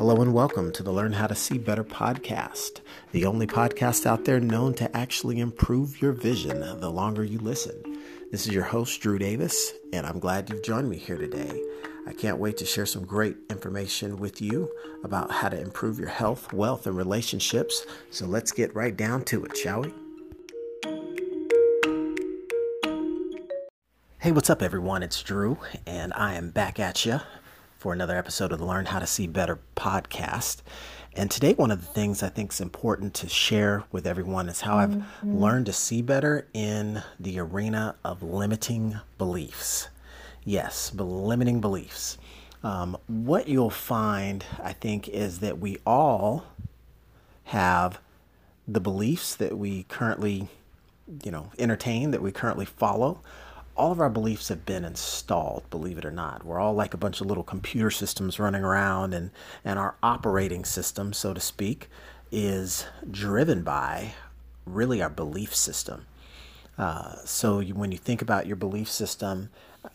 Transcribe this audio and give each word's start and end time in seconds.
Hello 0.00 0.22
and 0.22 0.32
welcome 0.32 0.72
to 0.72 0.82
the 0.82 0.90
Learn 0.90 1.12
How 1.12 1.26
to 1.26 1.34
See 1.34 1.58
Better 1.58 1.84
podcast, 1.84 2.80
the 3.12 3.26
only 3.26 3.46
podcast 3.46 4.06
out 4.06 4.24
there 4.24 4.40
known 4.40 4.72
to 4.76 4.96
actually 4.96 5.40
improve 5.40 6.00
your 6.00 6.12
vision 6.12 6.60
the 6.80 6.88
longer 6.88 7.22
you 7.22 7.38
listen. 7.38 8.00
This 8.30 8.46
is 8.46 8.54
your 8.54 8.64
host, 8.64 8.98
Drew 9.02 9.18
Davis, 9.18 9.74
and 9.92 10.06
I'm 10.06 10.18
glad 10.18 10.48
you've 10.48 10.64
joined 10.64 10.88
me 10.88 10.96
here 10.96 11.18
today. 11.18 11.52
I 12.06 12.14
can't 12.14 12.38
wait 12.38 12.56
to 12.56 12.64
share 12.64 12.86
some 12.86 13.04
great 13.04 13.36
information 13.50 14.16
with 14.16 14.40
you 14.40 14.72
about 15.04 15.30
how 15.30 15.50
to 15.50 15.60
improve 15.60 15.98
your 15.98 16.08
health, 16.08 16.50
wealth, 16.50 16.86
and 16.86 16.96
relationships. 16.96 17.84
So 18.08 18.24
let's 18.24 18.52
get 18.52 18.74
right 18.74 18.96
down 18.96 19.26
to 19.26 19.44
it, 19.44 19.54
shall 19.54 19.82
we? 19.82 19.92
Hey, 24.20 24.32
what's 24.32 24.48
up, 24.48 24.62
everyone? 24.62 25.02
It's 25.02 25.22
Drew, 25.22 25.58
and 25.86 26.14
I 26.14 26.36
am 26.36 26.52
back 26.52 26.80
at 26.80 27.04
you 27.04 27.20
for 27.80 27.94
another 27.94 28.18
episode 28.18 28.52
of 28.52 28.58
the 28.58 28.64
Learn 28.66 28.84
How 28.84 28.98
to 28.98 29.06
See 29.06 29.26
Better 29.26 29.58
podcast. 29.74 30.58
And 31.14 31.30
today, 31.30 31.54
one 31.54 31.70
of 31.70 31.80
the 31.80 31.86
things 31.86 32.22
I 32.22 32.28
think 32.28 32.52
is 32.52 32.60
important 32.60 33.14
to 33.14 33.28
share 33.28 33.84
with 33.90 34.06
everyone 34.06 34.50
is 34.50 34.60
how 34.60 34.76
I've 34.76 34.90
mm-hmm. 34.90 35.38
learned 35.38 35.64
to 35.64 35.72
see 35.72 36.02
better 36.02 36.46
in 36.52 37.02
the 37.18 37.38
arena 37.38 37.96
of 38.04 38.22
limiting 38.22 39.00
beliefs. 39.16 39.88
Yes, 40.44 40.92
limiting 40.94 41.62
beliefs. 41.62 42.18
Um, 42.62 42.98
what 43.06 43.48
you'll 43.48 43.70
find, 43.70 44.44
I 44.62 44.74
think, 44.74 45.08
is 45.08 45.38
that 45.38 45.58
we 45.58 45.78
all 45.86 46.44
have 47.44 47.98
the 48.68 48.80
beliefs 48.80 49.34
that 49.36 49.56
we 49.56 49.84
currently, 49.84 50.48
you 51.24 51.30
know, 51.30 51.50
entertain, 51.58 52.10
that 52.10 52.20
we 52.20 52.30
currently 52.30 52.66
follow 52.66 53.22
all 53.80 53.92
of 53.92 54.00
our 54.00 54.10
beliefs 54.10 54.48
have 54.48 54.66
been 54.66 54.84
installed, 54.84 55.62
believe 55.70 55.96
it 55.96 56.04
or 56.04 56.10
not. 56.10 56.44
We're 56.44 56.60
all 56.60 56.74
like 56.74 56.92
a 56.92 56.98
bunch 56.98 57.22
of 57.22 57.26
little 57.26 57.42
computer 57.42 57.90
systems 57.90 58.38
running 58.38 58.62
around, 58.62 59.14
and, 59.14 59.30
and 59.64 59.78
our 59.78 59.94
operating 60.02 60.66
system, 60.66 61.14
so 61.14 61.32
to 61.32 61.40
speak, 61.40 61.88
is 62.30 62.84
driven 63.10 63.62
by 63.62 64.12
really 64.66 65.00
our 65.00 65.08
belief 65.08 65.54
system. 65.54 66.04
Uh, 66.76 67.14
so 67.24 67.60
you, 67.60 67.74
when 67.74 67.90
you 67.90 67.96
think 67.96 68.20
about 68.20 68.46
your 68.46 68.56
belief 68.56 68.90
system 68.90 69.48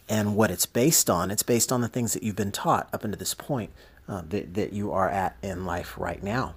and 0.10 0.36
what 0.36 0.50
it's 0.50 0.66
based 0.66 1.08
on, 1.08 1.30
it's 1.30 1.44
based 1.44 1.72
on 1.72 1.82
the 1.82 1.88
things 1.88 2.14
that 2.14 2.24
you've 2.24 2.36
been 2.36 2.52
taught 2.52 2.90
up 2.92 3.04
until 3.04 3.20
this 3.20 3.36
point 3.36 3.70
uh, 4.10 4.24
that, 4.28 4.56
that 4.56 4.74
you 4.74 4.92
are 4.92 5.10
at 5.12 5.38
in 5.44 5.64
life 5.64 5.94
right 5.96 6.24
now. 6.24 6.56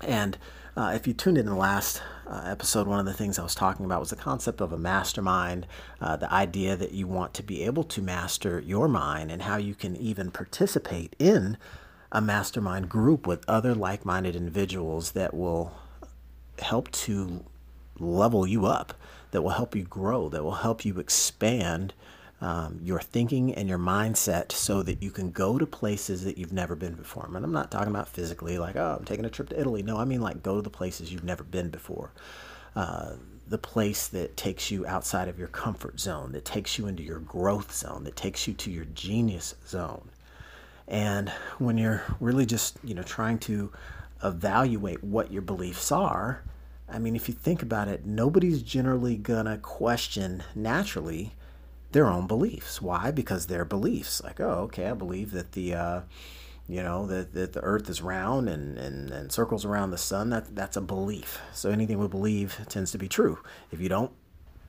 And 0.00 0.38
uh, 0.76 0.92
if 0.94 1.06
you 1.06 1.14
tuned 1.14 1.38
in 1.38 1.46
the 1.46 1.54
last 1.54 2.02
uh, 2.26 2.42
episode, 2.44 2.86
one 2.86 3.00
of 3.00 3.06
the 3.06 3.14
things 3.14 3.38
I 3.38 3.42
was 3.42 3.54
talking 3.54 3.86
about 3.86 4.00
was 4.00 4.10
the 4.10 4.16
concept 4.16 4.60
of 4.60 4.72
a 4.72 4.78
mastermind, 4.78 5.66
uh, 6.00 6.16
the 6.16 6.32
idea 6.32 6.76
that 6.76 6.92
you 6.92 7.06
want 7.06 7.32
to 7.34 7.42
be 7.42 7.62
able 7.62 7.84
to 7.84 8.02
master 8.02 8.60
your 8.60 8.86
mind 8.86 9.30
and 9.30 9.42
how 9.42 9.56
you 9.56 9.74
can 9.74 9.96
even 9.96 10.30
participate 10.30 11.16
in 11.18 11.56
a 12.12 12.20
mastermind 12.20 12.88
group 12.88 13.26
with 13.26 13.44
other 13.48 13.74
like 13.74 14.04
minded 14.04 14.36
individuals 14.36 15.12
that 15.12 15.32
will 15.32 15.72
help 16.58 16.90
to 16.90 17.44
level 17.98 18.46
you 18.46 18.66
up, 18.66 18.92
that 19.30 19.42
will 19.42 19.50
help 19.50 19.74
you 19.74 19.82
grow, 19.82 20.28
that 20.28 20.44
will 20.44 20.56
help 20.56 20.84
you 20.84 20.98
expand 20.98 21.94
um, 22.40 22.78
your 22.82 23.00
thinking 23.00 23.54
and 23.54 23.68
your 23.68 23.78
mindset 23.78 24.52
so 24.52 24.82
that 24.82 25.02
you 25.02 25.10
can 25.10 25.30
go 25.30 25.58
to 25.58 25.66
places 25.66 26.24
that 26.24 26.36
you've 26.36 26.52
never 26.52 26.74
been 26.74 26.94
before. 26.94 27.24
And 27.26 27.36
I'm 27.36 27.52
not 27.52 27.70
talking 27.70 27.88
about 27.88 28.08
physically, 28.08 28.58
like, 28.58 28.76
oh, 28.76 28.96
I'm 28.98 29.04
taking 29.04 29.24
a 29.24 29.30
trip 29.30 29.48
to 29.50 29.60
Italy. 29.60 29.82
No, 29.82 29.96
I 29.96 30.04
mean 30.04 30.20
like 30.20 30.42
go 30.42 30.56
to 30.56 30.62
the 30.62 30.70
places 30.70 31.12
you've 31.12 31.24
never 31.24 31.42
been 31.42 31.70
before. 31.70 32.12
Uh, 32.74 33.14
the 33.48 33.58
place 33.58 34.08
that 34.08 34.36
takes 34.36 34.70
you 34.70 34.86
outside 34.86 35.28
of 35.28 35.38
your 35.38 35.48
comfort 35.48 36.00
zone, 36.00 36.32
that 36.32 36.44
takes 36.44 36.78
you 36.78 36.86
into 36.88 37.02
your 37.02 37.20
growth 37.20 37.72
zone, 37.72 38.04
that 38.04 38.16
takes 38.16 38.46
you 38.46 38.54
to 38.54 38.70
your 38.70 38.84
genius 38.86 39.54
zone. 39.66 40.10
And 40.88 41.30
when 41.58 41.78
you're 41.78 42.02
really 42.20 42.44
just, 42.44 42.76
you 42.84 42.94
know, 42.94 43.02
trying 43.02 43.38
to 43.40 43.72
evaluate 44.22 45.02
what 45.02 45.32
your 45.32 45.42
beliefs 45.42 45.90
are, 45.90 46.42
I 46.88 46.98
mean, 46.98 47.16
if 47.16 47.28
you 47.28 47.34
think 47.34 47.62
about 47.62 47.88
it, 47.88 48.04
nobody's 48.04 48.62
generally 48.62 49.16
gonna 49.16 49.58
question 49.58 50.42
naturally 50.54 51.32
their 51.92 52.06
own 52.06 52.26
beliefs. 52.26 52.82
Why? 52.82 53.10
Because 53.10 53.46
their 53.46 53.64
beliefs. 53.64 54.22
Like, 54.22 54.40
oh, 54.40 54.62
okay, 54.64 54.86
I 54.88 54.94
believe 54.94 55.30
that 55.32 55.52
the, 55.52 55.74
uh, 55.74 56.00
you 56.68 56.82
know, 56.82 57.06
that, 57.06 57.32
that 57.34 57.52
the 57.52 57.60
earth 57.60 57.88
is 57.88 58.02
round 58.02 58.48
and, 58.48 58.76
and, 58.78 59.10
and 59.10 59.32
circles 59.32 59.64
around 59.64 59.90
the 59.90 59.98
sun. 59.98 60.30
That, 60.30 60.54
that's 60.54 60.76
a 60.76 60.80
belief. 60.80 61.40
So 61.52 61.70
anything 61.70 61.98
we 61.98 62.08
believe 62.08 62.58
tends 62.68 62.90
to 62.92 62.98
be 62.98 63.08
true. 63.08 63.38
If 63.70 63.80
you 63.80 63.88
don't 63.88 64.10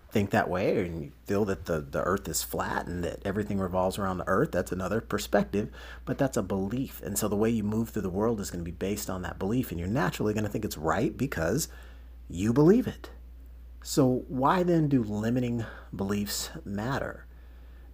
think 0.10 0.30
that 0.30 0.50
way 0.50 0.86
and 0.86 1.04
you 1.04 1.12
feel 1.26 1.44
that 1.46 1.66
the, 1.66 1.82
the 1.82 2.02
earth 2.02 2.28
is 2.30 2.42
flat 2.44 2.88
and 2.88 3.04
that 3.04 3.20
everything 3.26 3.60
revolves 3.60 3.98
around 3.98 4.20
the 4.20 4.28
earth, 4.28 4.52
that's 4.52 4.72
another 4.72 5.02
perspective, 5.02 5.70
but 6.06 6.18
that's 6.18 6.38
a 6.38 6.44
belief. 6.44 7.02
And 7.04 7.18
so 7.18 7.28
the 7.28 7.36
way 7.36 7.50
you 7.50 7.64
move 7.64 7.90
through 7.90 8.04
the 8.04 8.10
world 8.10 8.40
is 8.40 8.52
going 8.52 8.64
to 8.64 8.72
be 8.72 8.72
based 8.72 9.10
on 9.10 9.24
that 9.24 9.40
belief. 9.40 9.72
And 9.72 9.80
you're 9.80 9.90
naturally 9.90 10.34
going 10.34 10.46
to 10.46 10.50
think 10.50 10.66
it's 10.66 10.78
right 10.78 11.16
because 11.18 11.68
you 12.30 12.54
believe 12.54 12.88
it. 12.88 13.10
So, 13.90 14.26
why 14.28 14.64
then 14.64 14.90
do 14.90 15.02
limiting 15.02 15.66
beliefs 15.96 16.50
matter? 16.66 17.24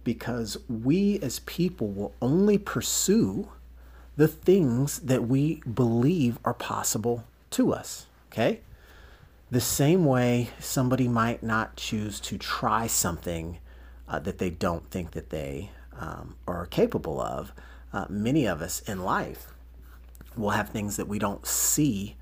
Because 0.02 0.58
we 0.68 1.20
as 1.20 1.38
people 1.38 1.86
will 1.86 2.12
only 2.20 2.58
pursue 2.58 3.52
the 4.16 4.26
things 4.26 4.98
that 4.98 5.28
we 5.28 5.62
believe 5.72 6.40
are 6.44 6.52
possible 6.52 7.22
to 7.50 7.72
us. 7.72 8.06
Okay? 8.32 8.62
The 9.52 9.60
same 9.60 10.04
way 10.04 10.50
somebody 10.58 11.06
might 11.06 11.44
not 11.44 11.76
choose 11.76 12.18
to 12.22 12.38
try 12.38 12.88
something 12.88 13.58
uh, 14.08 14.18
that 14.18 14.38
they 14.38 14.50
don't 14.50 14.90
think 14.90 15.12
that 15.12 15.30
they 15.30 15.70
um, 15.96 16.34
are 16.48 16.66
capable 16.66 17.20
of, 17.20 17.52
uh, 17.92 18.06
many 18.08 18.46
of 18.46 18.60
us 18.60 18.80
in 18.80 19.04
life 19.04 19.52
will 20.36 20.50
have 20.50 20.70
things 20.70 20.96
that 20.96 21.06
we 21.06 21.20
don't 21.20 21.46
see 21.46 22.16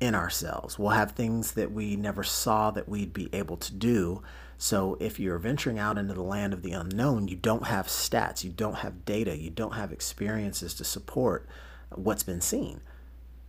in 0.00 0.14
ourselves. 0.14 0.78
We'll 0.78 0.90
have 0.90 1.12
things 1.12 1.52
that 1.52 1.72
we 1.72 1.96
never 1.96 2.22
saw 2.22 2.70
that 2.72 2.88
we'd 2.88 3.12
be 3.12 3.28
able 3.32 3.56
to 3.58 3.72
do. 3.72 4.22
So 4.58 4.96
if 5.00 5.18
you're 5.18 5.38
venturing 5.38 5.78
out 5.78 5.98
into 5.98 6.14
the 6.14 6.22
land 6.22 6.52
of 6.52 6.62
the 6.62 6.72
unknown, 6.72 7.28
you 7.28 7.36
don't 7.36 7.66
have 7.66 7.86
stats, 7.86 8.44
you 8.44 8.50
don't 8.50 8.76
have 8.76 9.04
data, 9.04 9.36
you 9.36 9.50
don't 9.50 9.74
have 9.74 9.92
experiences 9.92 10.74
to 10.74 10.84
support 10.84 11.48
what's 11.90 12.22
been 12.22 12.40
seen. 12.40 12.80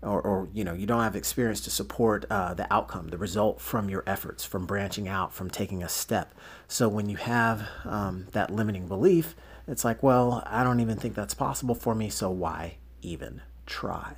Or, 0.02 0.22
or 0.22 0.50
you 0.54 0.64
know, 0.64 0.74
you 0.74 0.86
don't 0.86 1.02
have 1.02 1.16
experience 1.16 1.62
to 1.62 1.72
support 1.72 2.26
uh, 2.30 2.54
the 2.54 2.72
outcome, 2.72 3.08
the 3.08 3.18
result 3.18 3.60
from 3.60 3.90
your 3.90 4.04
efforts, 4.06 4.44
from 4.44 4.68
branching 4.68 5.08
out, 5.08 5.34
from 5.34 5.50
taking 5.50 5.82
a 5.82 5.90
step. 5.90 6.36
So 6.68 6.88
when 6.88 7.10
you 7.10 7.18
have 7.18 7.68
um, 7.86 8.28
that 8.34 8.52
limiting 8.52 8.88
belief, 8.88 9.36
it's 9.68 9.84
like, 9.84 10.04
well, 10.04 10.44
I 10.46 10.64
don't 10.64 10.80
even 10.80 10.98
think 10.98 11.16
that's 11.16 11.34
possible 11.34 11.74
for 11.74 11.96
me, 11.96 12.10
so 12.10 12.30
why 12.30 12.78
even 13.02 13.42
try? 13.66 14.16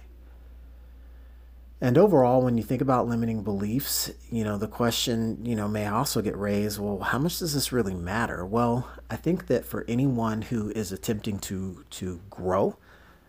And 1.79 1.95
overall, 1.97 2.41
when 2.41 2.57
you 2.57 2.63
think 2.63 2.81
about 2.81 3.07
limiting 3.07 3.43
beliefs, 3.43 4.09
you 4.31 4.43
know, 4.43 4.57
the 4.57 4.67
question, 4.67 5.45
you 5.45 5.55
know, 5.55 5.67
may 5.67 5.85
also 5.85 6.23
get 6.23 6.35
raised, 6.35 6.79
well, 6.79 6.99
how 6.99 7.19
much 7.19 7.37
does 7.37 7.53
this 7.53 7.71
really 7.71 7.93
matter? 7.93 8.43
Well, 8.43 8.89
I 9.11 9.15
think 9.15 9.45
that 9.47 9.63
for 9.63 9.85
anyone 9.87 10.41
who 10.41 10.71
is 10.71 10.91
attempting 10.91 11.37
to 11.39 11.85
to 11.91 12.19
grow 12.31 12.77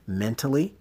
mentally, 0.06 0.76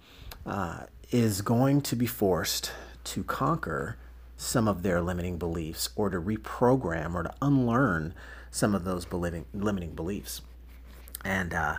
uh, 0.45 0.85
is 1.11 1.41
going 1.41 1.81
to 1.81 1.95
be 1.95 2.05
forced 2.05 2.71
to 3.03 3.23
conquer 3.23 3.97
some 4.37 4.67
of 4.67 4.83
their 4.83 5.01
limiting 5.01 5.37
beliefs 5.37 5.89
or 5.95 6.09
to 6.09 6.21
reprogram 6.21 7.15
or 7.15 7.23
to 7.23 7.33
unlearn 7.41 8.13
some 8.51 8.75
of 8.75 8.83
those 8.83 9.11
limiting, 9.11 9.45
limiting 9.53 9.93
beliefs. 9.93 10.41
And, 11.25 11.53
uh, 11.53 11.77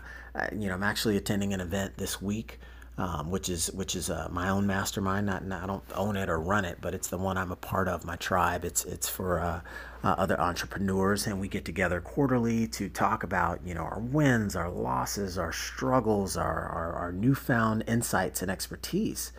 you 0.52 0.68
know, 0.68 0.74
I'm 0.74 0.82
actually 0.82 1.16
attending 1.16 1.54
an 1.54 1.60
event 1.60 1.96
this 1.96 2.20
week 2.20 2.58
um, 2.98 3.30
which 3.30 3.48
is 3.48 3.70
which 3.72 3.94
is 3.94 4.10
uh, 4.10 4.28
my 4.30 4.48
own 4.48 4.66
mastermind. 4.66 5.26
Not, 5.26 5.44
not, 5.44 5.62
I 5.62 5.66
don't 5.66 5.84
own 5.94 6.16
it 6.16 6.28
or 6.28 6.38
run 6.38 6.64
it, 6.64 6.78
but 6.80 6.94
it's 6.94 7.08
the 7.08 7.16
one 7.16 7.38
I'm 7.38 7.52
a 7.52 7.56
part 7.56 7.86
of. 7.86 8.04
My 8.04 8.16
tribe. 8.16 8.64
It's 8.64 8.84
it's 8.84 9.08
for 9.08 9.38
uh, 9.38 9.60
uh, 10.02 10.16
other 10.18 10.38
entrepreneurs, 10.40 11.26
and 11.26 11.40
we 11.40 11.46
get 11.46 11.64
together 11.64 12.00
quarterly 12.00 12.66
to 12.68 12.88
talk 12.88 13.22
about 13.22 13.60
you 13.64 13.72
know 13.72 13.82
our 13.82 14.00
wins, 14.00 14.56
our 14.56 14.68
losses, 14.68 15.38
our 15.38 15.52
struggles, 15.52 16.36
our 16.36 16.68
our, 16.68 16.92
our 16.92 17.12
newfound 17.12 17.84
insights 17.86 18.42
and 18.42 18.50
expertise. 18.50 19.32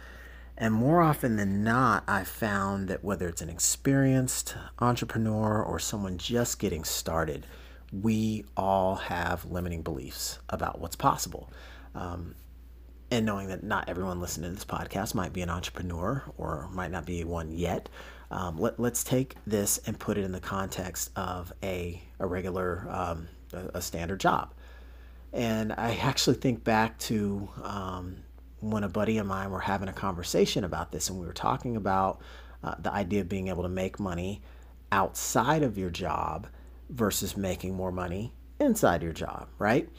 And 0.58 0.74
more 0.74 1.02
often 1.02 1.38
than 1.38 1.64
not, 1.64 2.04
I've 2.08 2.28
found 2.28 2.90
that 2.90 3.04
whether 3.04 3.30
it's 3.30 3.42
an 3.42 3.50
experienced 3.50 4.56
entrepreneur 4.80 5.64
or 5.64 5.80
someone 5.80 6.18
just 6.18 6.60
getting 6.60 6.84
started, 6.84 7.46
we 7.94 8.44
all 8.58 8.96
have 8.96 9.46
limiting 9.46 9.84
beliefs 9.84 10.40
about 10.50 10.80
what's 10.80 10.98
possible. 10.98 11.50
Um, 11.96 12.36
and 13.12 13.26
knowing 13.26 13.48
that 13.48 13.64
not 13.64 13.90
everyone 13.90 14.20
listening 14.20 14.52
to 14.52 14.56
this 14.56 14.66
podcast 14.66 15.16
might 15.16 15.34
be 15.34 15.42
an 15.42 15.50
entrepreneur 15.50 16.24
or 16.38 16.70
might 16.72 16.92
not 16.92 17.06
be 17.06 17.24
one 17.24 17.52
yet, 17.52 17.90
um, 18.32 18.58
let, 18.58 18.80
us 18.80 19.04
take 19.04 19.36
this 19.48 19.80
and 19.88 19.98
put 19.98 20.18
it 20.18 20.24
in 20.24 20.32
the 20.32 20.40
context 20.40 21.12
of 21.16 21.52
a, 21.64 22.02
a 22.20 22.28
regular, 22.28 22.88
um, 22.90 23.28
a, 23.54 23.78
a, 23.78 23.82
standard 23.82 24.20
job. 24.20 24.54
And 25.34 25.74
I 25.74 25.96
actually 25.96 26.36
think 26.38 26.64
back 26.64 27.00
to 27.00 27.50
um, 27.64 28.18
when 28.60 28.84
a 28.84 28.90
buddy 28.90 29.18
of 29.18 29.26
mine 29.26 29.50
were 29.50 29.60
having 29.60 29.90
a 29.90 29.94
conversation 29.94 30.64
about 30.64 30.92
this, 30.92 31.10
and 31.10 31.20
we 31.20 31.26
were 31.26 31.34
talking 31.34 31.76
about 31.76 32.22
uh, 32.64 32.76
the 32.80 32.92
idea 32.92 33.22
of 33.22 33.30
being 33.30 33.48
able 33.48 33.64
to 33.64 33.70
make 33.70 34.00
money 34.00 34.42
outside 34.92 35.64
of 35.64 35.78
your 35.78 35.90
job 35.90 36.48
versus 36.90 37.38
making 37.38 37.76
more 37.76 37.92
money 37.92 38.34
inside 38.60 39.02
your 39.02 39.14
job, 39.14 39.48
right? 39.58 39.90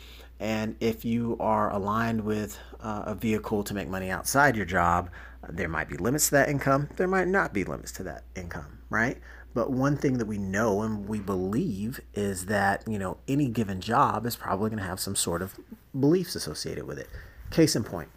And 0.40 0.75
if 0.81 1.04
you 1.04 1.37
are 1.38 1.70
aligned 1.70 2.22
with 2.22 2.58
uh, 2.81 3.02
a 3.04 3.14
vehicle 3.14 3.62
to 3.62 3.75
make 3.75 3.88
money 3.88 4.10
outside 4.10 4.56
your 4.56 4.64
job, 4.64 5.10
there 5.48 5.69
might 5.69 5.88
be 5.88 5.98
limits 5.98 6.26
to 6.26 6.31
that 6.32 6.48
income. 6.48 6.88
There 6.96 7.06
might 7.06 7.28
not 7.28 7.52
be 7.52 7.62
limits 7.62 7.92
to 7.92 8.02
that 8.04 8.25
income, 8.34 8.78
right? 8.88 9.19
But 9.52 9.70
one 9.70 9.98
thing 9.98 10.16
that 10.16 10.26
we 10.26 10.38
know 10.38 10.81
and 10.81 11.06
we 11.06 11.20
believe 11.20 12.00
is 12.14 12.46
that, 12.46 12.84
you 12.88 12.98
know, 12.98 13.19
any 13.28 13.48
given 13.48 13.82
job 13.82 14.25
is 14.25 14.34
probably 14.34 14.70
going 14.70 14.81
to 14.82 14.88
have 14.88 14.98
some 14.98 15.14
sort 15.14 15.42
of 15.42 15.60
beliefs 15.98 16.34
associated 16.34 16.84
with 16.86 16.98
it. 16.98 17.08
Case 17.50 17.76
in 17.76 17.84
point, 17.84 18.08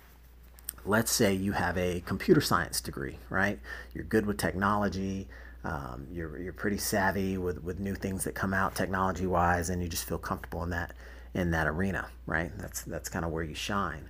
let's 0.86 1.12
say 1.12 1.34
you 1.34 1.52
have 1.52 1.78
a 1.78 2.02
computer 2.06 2.40
science 2.40 2.80
degree, 2.80 3.18
right? 3.30 3.60
You're 3.94 4.06
good 4.06 4.26
with 4.26 4.38
technology, 4.38 5.28
um, 5.66 6.08
you're, 6.10 6.38
you're 6.40 6.54
pretty 6.54 6.78
savvy 6.78 7.38
with, 7.38 7.64
with 7.64 7.80
new 7.80 7.96
things 7.96 8.24
that 8.24 8.36
come 8.36 8.54
out 8.54 8.76
technology 8.76 9.26
wise, 9.26 9.70
and 9.70 9.82
you 9.82 9.90
just 9.90 10.08
feel 10.08 10.20
comfortable 10.20 10.64
in 10.64 10.70
that 10.70 10.94
in 11.34 11.52
that 11.52 11.68
arena, 11.68 12.10
right? 12.26 12.52
That's 12.58 12.82
that's 12.84 13.10
kind 13.10 13.26
of 13.26 13.32
where 13.32 13.44
you 13.44 13.56
shine. 13.56 14.10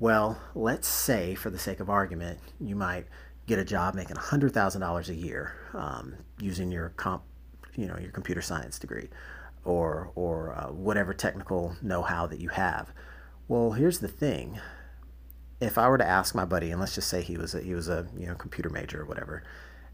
Well, 0.00 0.40
let's 0.54 0.88
say, 0.88 1.34
for 1.34 1.50
the 1.50 1.58
sake 1.58 1.80
of 1.80 1.88
argument, 1.88 2.40
you 2.60 2.74
might 2.74 3.06
get 3.46 3.58
a 3.58 3.64
job 3.64 3.94
making 3.94 4.16
$100,000 4.16 5.08
a 5.08 5.14
year 5.14 5.54
um, 5.72 6.14
using 6.40 6.72
your 6.72 6.90
comp, 6.90 7.22
you 7.74 7.86
know, 7.86 7.96
your 7.98 8.10
computer 8.10 8.42
science 8.42 8.78
degree 8.78 9.08
or, 9.64 10.10
or 10.14 10.54
uh, 10.54 10.72
whatever 10.72 11.14
technical 11.14 11.76
know-how 11.82 12.26
that 12.26 12.40
you 12.40 12.48
have. 12.48 12.92
Well, 13.48 13.72
here's 13.72 14.00
the 14.00 14.08
thing. 14.08 14.58
If 15.60 15.78
I 15.78 15.88
were 15.88 15.98
to 15.98 16.06
ask 16.06 16.34
my 16.34 16.44
buddy, 16.44 16.70
and 16.70 16.80
let's 16.80 16.94
just 16.94 17.08
say 17.08 17.22
he 17.22 17.36
was 17.36 17.54
a, 17.54 17.60
he 17.60 17.74
was 17.74 17.88
a 17.88 18.06
you 18.18 18.26
know 18.26 18.34
computer 18.34 18.70
major 18.70 19.02
or 19.02 19.06
whatever, 19.06 19.42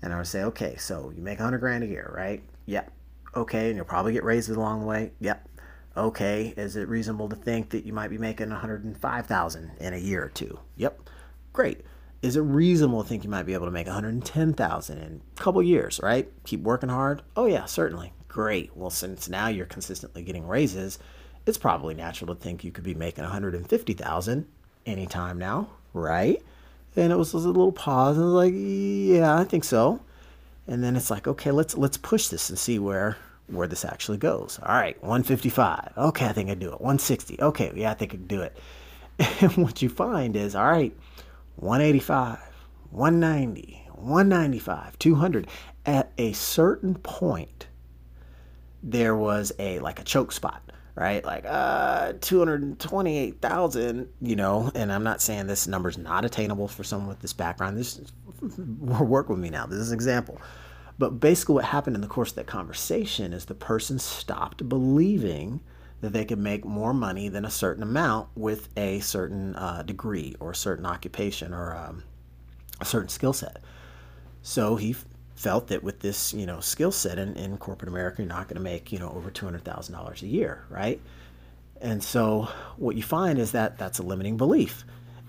and 0.03 0.13
I 0.13 0.17
would 0.17 0.27
say, 0.27 0.43
okay, 0.45 0.77
so 0.77 1.13
you 1.15 1.23
make 1.23 1.39
100 1.39 1.59
grand 1.59 1.85
a 1.85 1.87
year, 1.87 2.11
right? 2.17 2.43
Yep. 2.67 2.91
Okay, 3.37 3.69
and 3.69 3.77
you'll 3.77 3.85
probably 3.85 4.13
get 4.13 4.25
raises 4.25 4.57
along 4.57 4.81
the 4.81 4.87
way. 4.87 5.13
Yep. 5.21 5.49
Okay, 5.97 6.55
is 6.57 6.77
it 6.77 6.89
reasonable 6.89 7.29
to 7.29 7.37
think 7.37 7.71
that 7.71 7.85
you 7.85 7.93
might 7.93 8.09
be 8.09 8.19
making 8.19 8.51
105,000 8.51 9.71
in 9.81 9.95
a 9.95 9.99
year 9.99 10.25
or 10.25 10.29
two? 10.29 10.59
Yep. 10.77 11.01
Great 11.53 11.85
is 12.23 12.37
it 12.37 12.41
reasonable 12.41 13.03
to 13.03 13.09
think 13.09 13.25
you 13.25 13.31
might 13.31 13.45
be 13.45 13.55
able 13.55 13.67
to 13.67 13.73
make 13.73 13.87
110,000 13.87 14.99
in 14.99 15.21
a 15.37 15.41
couple 15.41 15.63
years, 15.63 16.01
right? 16.03 16.31
Keep 16.45 16.63
working 16.63 16.91
hard? 16.91 17.23
Oh 17.37 17.47
yeah, 17.47 17.65
certainly. 17.65 18.13
Great. 18.29 18.77
Well, 18.77 18.91
since 18.91 19.29
now 19.29 19.49
you're 19.49 19.67
consistently 19.67 20.23
getting 20.23 20.47
raises, 20.47 20.99
it's 21.47 21.59
probably 21.59 21.95
natural 21.95 22.35
to 22.35 22.41
think 22.41 22.63
you 22.63 22.73
could 22.73 22.85
be 22.85 22.95
making 22.95 23.25
150,000 23.25 24.47
anytime 24.87 25.39
now, 25.39 25.69
right? 25.95 26.41
And 26.95 27.13
it 27.13 27.17
was, 27.17 27.33
was 27.33 27.45
a 27.45 27.49
little 27.49 27.73
pause 27.73 28.19
and 28.19 28.27
was 28.27 28.35
like, 28.35 28.55
yeah, 28.55 29.39
I 29.39 29.45
think 29.45 29.65
so. 29.65 30.01
And 30.67 30.85
then 30.85 30.97
it's 30.97 31.11
like, 31.11 31.27
okay, 31.27 31.51
let's 31.51 31.77
let's 31.77 31.97
push 31.97 32.29
this 32.29 32.51
and 32.51 32.59
see 32.59 32.79
where 32.79 33.17
where 33.53 33.69
this 33.69 33.85
actually 33.85 34.19
goes. 34.19 34.59
All 34.63 34.75
right, 34.75 35.01
155. 35.03 35.93
Okay, 35.97 36.27
I 36.27 36.33
think 36.33 36.51
I 36.51 36.55
do 36.55 36.69
it. 36.69 36.81
160. 36.81 37.41
Okay, 37.41 37.73
yeah, 37.75 37.91
I 37.91 37.95
think 37.95 38.13
I 38.13 38.17
can 38.17 38.27
do 38.27 38.43
it. 38.43 38.57
And 39.41 39.53
what 39.57 39.83
you 39.83 39.89
find 39.89 40.37
is, 40.37 40.55
all 40.55 40.71
right, 40.71 40.97
185, 41.57 42.39
190, 42.91 43.89
195, 43.95 44.99
200. 44.99 45.47
At 45.87 46.13
a 46.19 46.33
certain 46.33 46.95
point, 46.95 47.67
there 48.83 49.17
was 49.17 49.53
a 49.59 49.79
like 49.81 50.01
a 50.01 50.05
choke 50.05 50.33
spot, 50.33 50.63
right? 50.95 51.25
Like 51.25 51.45
uh 51.47 52.15
228,000, 52.21 54.09
you 54.21 54.37
know, 54.37 54.71
and 54.75 54.93
I'm 54.93 55.03
not 55.03 55.21
saying 55.21 55.47
this 55.47 55.67
number's 55.67 55.99
not 55.99 56.25
attainable 56.25 56.69
for 56.69 56.85
someone 56.85 57.09
with 57.09 57.21
this 57.21 57.33
background. 57.33 57.77
This 57.77 58.01
work 58.59 59.29
with 59.29 59.39
me 59.39 59.51
now. 59.51 59.67
This 59.67 59.79
is 59.79 59.91
an 59.91 59.95
example. 59.95 60.41
But 61.01 61.19
basically 61.19 61.55
what 61.55 61.65
happened 61.65 61.97
in 61.97 62.03
the 62.03 62.09
course 62.09 62.29
of 62.29 62.37
that 62.37 62.47
conversation 62.47 63.33
is 63.33 63.47
the 63.47 63.55
person 63.55 63.99
stopped 63.99 64.69
believing 64.69 65.61
that 66.03 66.13
they 66.13 66.27
could 66.27 66.39
make 66.39 66.63
more 66.63 66.93
money 66.93 67.31
than 67.31 67.47
a 67.47 67.51
certain 67.51 67.83
amount 67.83 68.29
with 68.37 68.69
a 68.77 69.01
certain 69.01 69.57
uh, 69.57 69.83
degree 69.83 70.37
or 70.41 70.51
a 70.51 70.55
certain 70.55 70.85
occupation 70.85 71.55
or 71.55 71.75
um, 71.75 72.03
a 72.83 72.85
certain 72.85 73.09
skill 73.09 73.33
set. 73.33 73.63
So 74.43 74.77
he 74.77 74.91
f- 74.91 75.07
felt 75.35 75.69
that 75.69 75.83
with 75.83 76.01
this, 76.01 76.35
you 76.35 76.45
know, 76.45 76.61
skill 76.61 76.93
set 76.93 77.19
in, 77.19 77.35
in 77.35 77.57
corporate 77.57 77.89
America, 77.89 78.21
you're 78.21 78.29
not 78.29 78.49
going 78.49 78.57
to 78.57 78.63
make, 78.63 78.93
you 78.93 78.99
know, 78.99 79.11
over 79.17 79.31
two 79.31 79.47
hundred 79.47 79.65
thousand 79.65 79.95
dollars 79.95 80.23
a 80.23 80.27
year, 80.27 80.65
right? 80.69 81.01
And 81.81 82.05
so 82.05 82.49
what 82.77 82.95
you 82.95 83.03
find 83.03 83.39
is 83.39 83.53
that 83.53 83.79
that's 83.79 84.01
a 84.01 84.03
limiting 84.03 84.37
belief. 84.37 84.85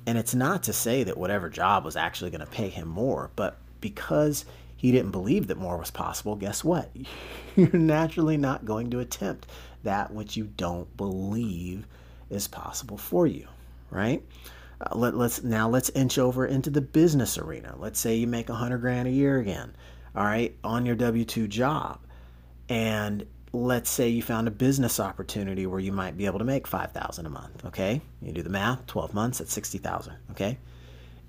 And 0.05 0.17
it's 0.17 0.35
not 0.35 0.63
to 0.63 0.73
say 0.73 1.03
that 1.05 1.17
whatever 1.17 1.49
job 1.49 1.85
was 1.85 1.95
actually 1.95 2.31
going 2.31 2.45
to 2.45 2.51
pay 2.51 2.67
him 2.67 2.89
more, 2.89 3.31
but 3.37 3.57
because 3.79 4.43
he 4.81 4.91
didn't 4.91 5.11
believe 5.11 5.45
that 5.45 5.59
more 5.59 5.77
was 5.77 5.91
possible, 5.91 6.35
guess 6.35 6.63
what? 6.63 6.89
You're 7.55 7.71
naturally 7.71 8.35
not 8.35 8.65
going 8.65 8.89
to 8.89 8.99
attempt 8.99 9.45
that 9.83 10.11
which 10.11 10.35
you 10.35 10.45
don't 10.45 10.97
believe 10.97 11.85
is 12.31 12.47
possible 12.47 12.97
for 12.97 13.27
you, 13.27 13.47
right? 13.91 14.23
Uh, 14.81 14.97
let, 14.97 15.13
us 15.13 15.43
now 15.43 15.69
let's 15.69 15.91
inch 15.91 16.17
over 16.17 16.47
into 16.47 16.71
the 16.71 16.81
business 16.81 17.37
arena. 17.37 17.75
Let's 17.77 17.99
say 17.99 18.15
you 18.15 18.25
make 18.25 18.49
a 18.49 18.55
hundred 18.55 18.79
grand 18.79 19.07
a 19.07 19.11
year 19.11 19.37
again, 19.37 19.75
all 20.15 20.23
right, 20.23 20.57
on 20.63 20.87
your 20.87 20.95
W 20.95 21.25
two 21.25 21.47
job, 21.47 21.99
and 22.67 23.23
let's 23.53 23.87
say 23.87 24.09
you 24.09 24.23
found 24.23 24.47
a 24.47 24.51
business 24.51 24.99
opportunity 24.99 25.67
where 25.67 25.79
you 25.79 25.91
might 25.91 26.17
be 26.17 26.25
able 26.25 26.39
to 26.39 26.45
make 26.45 26.65
five 26.65 26.91
thousand 26.91 27.27
a 27.27 27.29
month. 27.29 27.65
Okay, 27.67 28.01
you 28.19 28.31
do 28.31 28.41
the 28.41 28.49
math, 28.49 28.87
twelve 28.87 29.13
months 29.13 29.41
at 29.41 29.47
sixty 29.47 29.77
thousand. 29.77 30.15
Okay, 30.31 30.57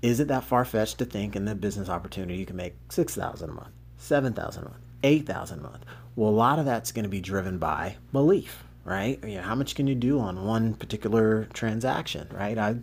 is 0.03 0.19
it 0.19 0.27
that 0.27 0.43
far 0.43 0.65
fetched 0.65 0.97
to 0.97 1.05
think 1.05 1.33
in 1.33 1.45
the 1.45 1.55
business 1.55 1.87
opportunity 1.87 2.35
you 2.35 2.45
can 2.45 2.57
make 2.57 2.75
six 2.89 3.15
thousand 3.15 3.49
a 3.49 3.53
month, 3.53 3.71
seven 3.97 4.33
thousand 4.33 4.65
a 4.65 4.69
month, 4.69 4.81
eight 5.01 5.25
thousand 5.25 5.59
a 5.59 5.63
month? 5.63 5.85
Well, 6.15 6.29
a 6.29 6.31
lot 6.31 6.59
of 6.59 6.65
that's 6.65 6.91
going 6.91 7.03
to 7.03 7.09
be 7.09 7.21
driven 7.21 7.57
by 7.57 7.95
belief, 8.11 8.65
right? 8.83 9.17
You 9.23 9.37
know, 9.37 9.43
how 9.43 9.55
much 9.55 9.75
can 9.75 9.87
you 9.87 9.95
do 9.95 10.19
on 10.19 10.45
one 10.45 10.73
particular 10.73 11.45
transaction, 11.53 12.27
right? 12.31 12.57
I, 12.57 12.75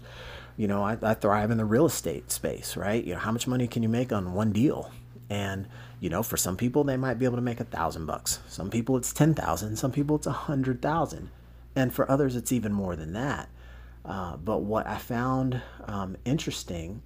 you 0.56 0.66
know, 0.66 0.82
I, 0.82 0.96
I 1.02 1.12
thrive 1.12 1.50
in 1.50 1.58
the 1.58 1.64
real 1.66 1.84
estate 1.84 2.32
space, 2.32 2.74
right? 2.74 3.04
You 3.04 3.12
know, 3.12 3.20
how 3.20 3.32
much 3.32 3.46
money 3.46 3.68
can 3.68 3.82
you 3.82 3.90
make 3.90 4.12
on 4.12 4.32
one 4.32 4.50
deal? 4.50 4.90
And 5.28 5.68
you 6.00 6.08
know, 6.08 6.22
for 6.22 6.38
some 6.38 6.56
people 6.56 6.84
they 6.84 6.96
might 6.96 7.18
be 7.18 7.26
able 7.26 7.36
to 7.36 7.42
make 7.42 7.60
a 7.60 7.64
thousand 7.64 8.06
bucks. 8.06 8.38
Some 8.48 8.70
people 8.70 8.96
it's 8.96 9.12
ten 9.12 9.34
thousand. 9.34 9.76
Some 9.76 9.92
people 9.92 10.16
it's 10.16 10.26
a 10.26 10.32
hundred 10.32 10.80
thousand, 10.80 11.28
and 11.76 11.92
for 11.92 12.10
others 12.10 12.34
it's 12.34 12.50
even 12.50 12.72
more 12.72 12.96
than 12.96 13.12
that. 13.12 13.50
Uh, 14.04 14.36
but 14.36 14.62
what 14.62 14.86
I 14.86 14.96
found 14.96 15.60
um, 15.86 16.16
interesting 16.24 17.02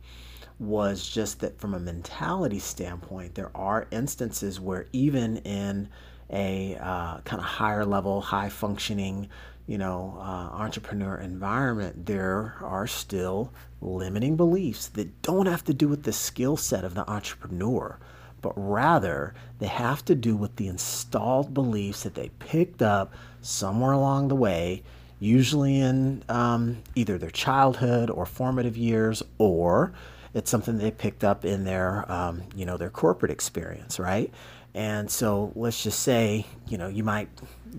was 0.59 1.09
just 1.09 1.41
that 1.41 1.59
from 1.59 1.75
a 1.75 1.81
mentality 1.81 2.59
standpoint, 2.59 3.35
there 3.35 3.51
are 3.57 3.89
instances 3.91 4.61
where 4.61 4.87
even 4.93 5.39
in 5.39 5.89
a 6.31 6.77
uh, 6.77 7.19
kind 7.21 7.41
of 7.41 7.47
higher 7.47 7.85
level, 7.85 8.21
high 8.21 8.49
functioning, 8.49 9.29
you 9.67 9.79
know, 9.79 10.17
uh, 10.19 10.57
entrepreneur 10.57 11.17
environment, 11.17 12.07
there 12.07 12.55
are 12.61 12.87
still 12.87 13.53
limiting 13.81 14.37
beliefs 14.37 14.89
that 14.89 15.23
don't 15.23 15.47
have 15.47 15.65
to 15.65 15.75
do 15.75 15.89
with 15.89 16.05
the 16.05 16.13
skill 16.13 16.57
set 16.57 16.85
of 16.85 16.95
the 16.95 17.09
entrepreneur, 17.11 17.99
but 18.41 18.53
rather 18.57 19.35
they 19.59 19.67
have 19.67 20.05
to 20.05 20.15
do 20.15 20.37
with 20.37 20.57
the 20.57 20.69
installed 20.69 21.53
beliefs 21.53 22.03
that 22.05 22.15
they 22.15 22.29
picked 22.39 22.83
up 22.83 23.13
somewhere 23.41 23.93
along 23.93 24.29
the 24.29 24.37
way, 24.37 24.83
usually 25.25 25.81
in 25.81 26.23
um, 26.29 26.83
either 26.95 27.19
their 27.19 27.31
childhood 27.31 28.11
or 28.11 28.27
formative 28.27 28.77
years, 28.77 29.23
or 29.39 29.93
it's 30.35 30.51
something 30.51 30.79
they 30.79 30.91
picked 30.91 31.25
up 31.25 31.45
in 31.45 31.65
their, 31.65 32.11
um, 32.11 32.43
you 32.55 32.67
know, 32.67 32.77
their 32.77 32.91
corporate 32.91 33.33
experience, 33.33 33.99
right? 33.99 34.33
And 34.75 35.11
so 35.11 35.53
let's 35.55 35.83
just 35.83 36.01
say, 36.01 36.47
you 36.69 36.77
know, 36.77 36.89
you 36.89 37.05
might 37.05 37.29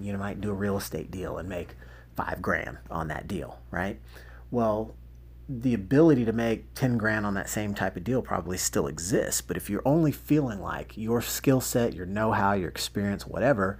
you 0.02 0.18
might 0.18 0.42
do 0.42 0.50
a 0.50 0.54
real 0.54 0.78
estate 0.78 1.12
deal 1.12 1.38
and 1.38 1.48
make 1.48 1.75
five 2.16 2.42
grand 2.42 2.78
on 2.90 3.10
that 3.10 3.28
deal, 3.28 3.60
right? 3.72 4.00
Well, 4.52 4.96
the 5.48 5.74
ability 5.74 6.25
to 6.25 6.32
make 6.32 6.74
10 6.74 6.98
grand 6.98 7.25
on 7.25 7.36
that 7.36 7.50
same 7.50 7.75
type 7.75 7.96
of 7.96 8.04
deal 8.04 8.22
probably 8.22 8.58
still 8.58 8.88
exists. 8.88 9.42
But 9.42 9.58
if 9.58 9.70
you're 9.70 9.82
only 9.86 10.12
feeling 10.12 10.62
like 10.62 10.98
your 10.98 11.22
skill 11.22 11.62
set, 11.62 11.94
your 11.94 12.06
know 12.06 12.32
how, 12.32 12.54
your 12.54 12.70
experience, 12.70 13.28
whatever, 13.28 13.78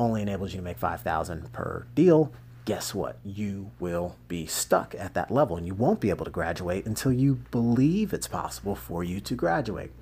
only 0.00 0.22
enables 0.22 0.52
you 0.52 0.58
to 0.58 0.64
make 0.64 0.78
5,000 0.78 1.52
per 1.52 1.86
deal, 1.94 2.32
guess 2.64 2.94
what? 2.94 3.18
You 3.22 3.70
will 3.78 4.16
be 4.28 4.46
stuck 4.46 4.94
at 4.94 5.14
that 5.14 5.30
level 5.30 5.56
and 5.56 5.66
you 5.66 5.74
won't 5.74 6.00
be 6.00 6.10
able 6.10 6.24
to 6.24 6.30
graduate 6.30 6.86
until 6.86 7.12
you 7.12 7.36
believe 7.50 8.12
it's 8.12 8.28
possible 8.28 8.74
for 8.74 9.04
you 9.04 9.20
to 9.20 9.34
graduate. 9.34 9.92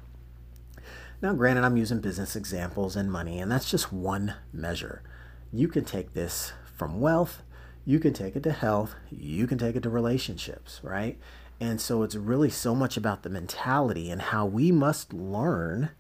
Now, 1.20 1.32
granted, 1.34 1.64
I'm 1.64 1.76
using 1.76 2.00
business 2.00 2.34
examples 2.34 2.96
and 2.96 3.10
money, 3.10 3.38
and 3.38 3.50
that's 3.50 3.70
just 3.70 3.92
one 3.92 4.34
measure. 4.52 5.02
You 5.52 5.68
can 5.68 5.84
take 5.84 6.14
this 6.14 6.52
from 6.76 7.00
wealth, 7.00 7.42
you 7.84 8.00
can 8.00 8.12
take 8.12 8.34
it 8.34 8.42
to 8.42 8.52
health, 8.52 8.96
you 9.10 9.46
can 9.46 9.56
take 9.56 9.76
it 9.76 9.84
to 9.84 9.90
relationships, 9.90 10.80
right? 10.82 11.18
And 11.60 11.80
so 11.80 12.02
it's 12.02 12.16
really 12.16 12.50
so 12.50 12.74
much 12.74 12.96
about 12.96 13.22
the 13.22 13.30
mentality 13.30 14.10
and 14.10 14.20
how 14.20 14.46
we 14.46 14.72
must 14.72 15.12
learn 15.12 15.90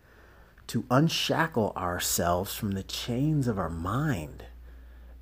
to 0.68 0.84
unshackle 0.90 1.72
ourselves 1.76 2.54
from 2.54 2.72
the 2.72 2.82
chains 2.82 3.46
of 3.46 3.58
our 3.58 3.70
mind 3.70 4.46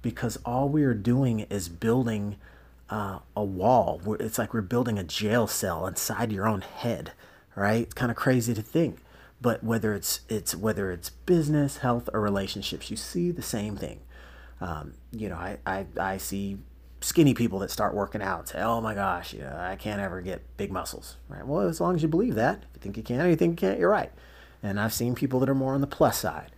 because 0.02 0.38
all 0.44 0.68
we 0.68 0.84
are 0.84 0.94
doing 0.94 1.40
is 1.50 1.68
building 1.68 2.36
uh, 2.88 3.20
a 3.36 3.44
wall. 3.44 4.00
It's 4.18 4.38
like 4.38 4.54
we're 4.54 4.62
building 4.62 4.98
a 4.98 5.04
jail 5.04 5.46
cell 5.46 5.86
inside 5.86 6.32
your 6.32 6.48
own 6.48 6.62
head, 6.62 7.12
right? 7.54 7.82
It's 7.82 7.94
kind 7.94 8.10
of 8.10 8.16
crazy 8.16 8.54
to 8.54 8.62
think 8.62 8.98
but 9.40 9.64
whether 9.64 9.94
it's 9.94 10.20
it's 10.28 10.54
whether 10.54 10.90
it's 10.90 11.10
business, 11.10 11.78
health, 11.78 12.08
or 12.12 12.20
relationships, 12.20 12.90
you 12.90 12.96
see 12.96 13.30
the 13.30 13.42
same 13.42 13.76
thing. 13.76 14.00
Um, 14.60 14.94
you 15.12 15.28
know, 15.30 15.36
I, 15.36 15.58
I, 15.64 15.86
I 15.98 16.16
see 16.18 16.58
skinny 17.00 17.32
people 17.32 17.60
that 17.60 17.70
start 17.70 17.94
working 17.94 18.20
out 18.20 18.40
and 18.40 18.48
say, 18.48 18.60
"Oh 18.60 18.80
my 18.80 18.94
gosh, 18.94 19.32
you 19.32 19.40
know, 19.40 19.56
I 19.58 19.76
can't 19.76 20.00
ever 20.00 20.20
get 20.20 20.42
big 20.58 20.70
muscles." 20.70 21.16
Right? 21.28 21.46
Well, 21.46 21.66
as 21.66 21.80
long 21.80 21.94
as 21.94 22.02
you 22.02 22.08
believe 22.08 22.34
that, 22.34 22.64
if 22.74 22.76
you 22.76 22.80
think 22.80 22.96
you 22.98 23.02
can 23.02 23.20
or 23.20 23.28
you 23.28 23.36
think 23.36 23.60
you 23.60 23.68
can't, 23.68 23.78
you're 23.80 23.90
right. 23.90 24.12
And 24.62 24.78
I've 24.78 24.92
seen 24.92 25.14
people 25.14 25.40
that 25.40 25.48
are 25.48 25.54
more 25.54 25.72
on 25.72 25.80
the 25.80 25.86
plus 25.86 26.18
side 26.18 26.52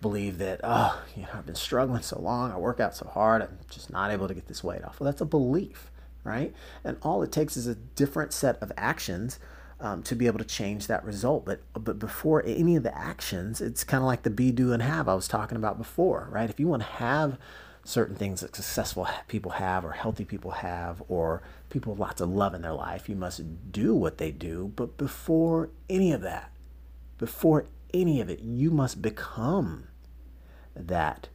believe 0.00 0.38
that, 0.38 0.60
oh, 0.62 1.02
you 1.16 1.22
know, 1.22 1.28
I've 1.34 1.46
been 1.46 1.54
struggling 1.54 2.02
so 2.02 2.20
long, 2.20 2.52
I 2.52 2.58
work 2.58 2.80
out 2.80 2.94
so 2.94 3.06
hard, 3.06 3.42
I'm 3.42 3.58
just 3.70 3.90
not 3.90 4.10
able 4.10 4.28
to 4.28 4.34
get 4.34 4.46
this 4.46 4.62
weight 4.62 4.84
off. 4.84 5.00
Well, 5.00 5.10
that's 5.10 5.20
a 5.20 5.26
belief, 5.26 5.90
right? 6.24 6.54
And 6.84 6.96
all 7.02 7.22
it 7.22 7.32
takes 7.32 7.56
is 7.56 7.66
a 7.66 7.74
different 7.74 8.32
set 8.32 8.60
of 8.62 8.72
actions 8.76 9.38
um, 9.80 10.02
to 10.04 10.14
be 10.14 10.26
able 10.26 10.38
to 10.38 10.44
change 10.44 10.86
that 10.86 11.04
result. 11.04 11.44
But 11.44 11.60
but 11.74 11.98
before 11.98 12.42
any 12.46 12.76
of 12.76 12.82
the 12.82 12.96
actions, 12.96 13.60
it's 13.60 13.84
kind 13.84 14.02
of 14.02 14.06
like 14.06 14.22
the 14.22 14.30
be, 14.30 14.50
do, 14.52 14.72
and 14.72 14.82
have 14.82 15.08
I 15.08 15.14
was 15.14 15.28
talking 15.28 15.56
about 15.56 15.78
before, 15.78 16.28
right? 16.30 16.48
If 16.48 16.58
you 16.58 16.66
want 16.66 16.82
to 16.82 16.88
have 16.88 17.38
certain 17.84 18.16
things 18.16 18.40
that 18.40 18.56
successful 18.56 19.06
people 19.28 19.52
have 19.52 19.84
or 19.84 19.92
healthy 19.92 20.24
people 20.24 20.50
have 20.50 21.02
or 21.08 21.40
people 21.70 21.92
with 21.92 22.00
lots 22.00 22.20
of 22.20 22.28
love 22.28 22.52
in 22.52 22.62
their 22.62 22.72
life, 22.72 23.08
you 23.08 23.14
must 23.14 23.70
do 23.70 23.94
what 23.94 24.18
they 24.18 24.32
do. 24.32 24.72
But 24.74 24.96
before 24.96 25.70
any 25.88 26.12
of 26.12 26.20
that, 26.22 26.50
before 27.18 27.66
any 27.92 28.20
of 28.20 28.28
it, 28.28 28.40
you 28.40 28.70
must 28.70 29.02
become 29.02 29.88
that 30.74 31.28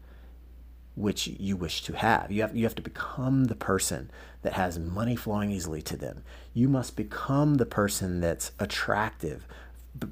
which 0.95 1.27
you 1.27 1.55
wish 1.55 1.83
to 1.83 1.93
have. 1.93 2.31
You 2.31 2.41
have, 2.41 2.55
you 2.55 2.63
have 2.65 2.75
to 2.75 2.81
become 2.81 3.45
the 3.45 3.55
person 3.55 4.11
that 4.41 4.53
has 4.53 4.77
money 4.77 5.15
flowing 5.15 5.51
easily 5.51 5.81
to 5.83 5.97
them. 5.97 6.23
You 6.53 6.67
must 6.67 6.95
become 6.95 7.55
the 7.55 7.65
person 7.65 8.19
that's 8.19 8.51
attractive 8.59 9.47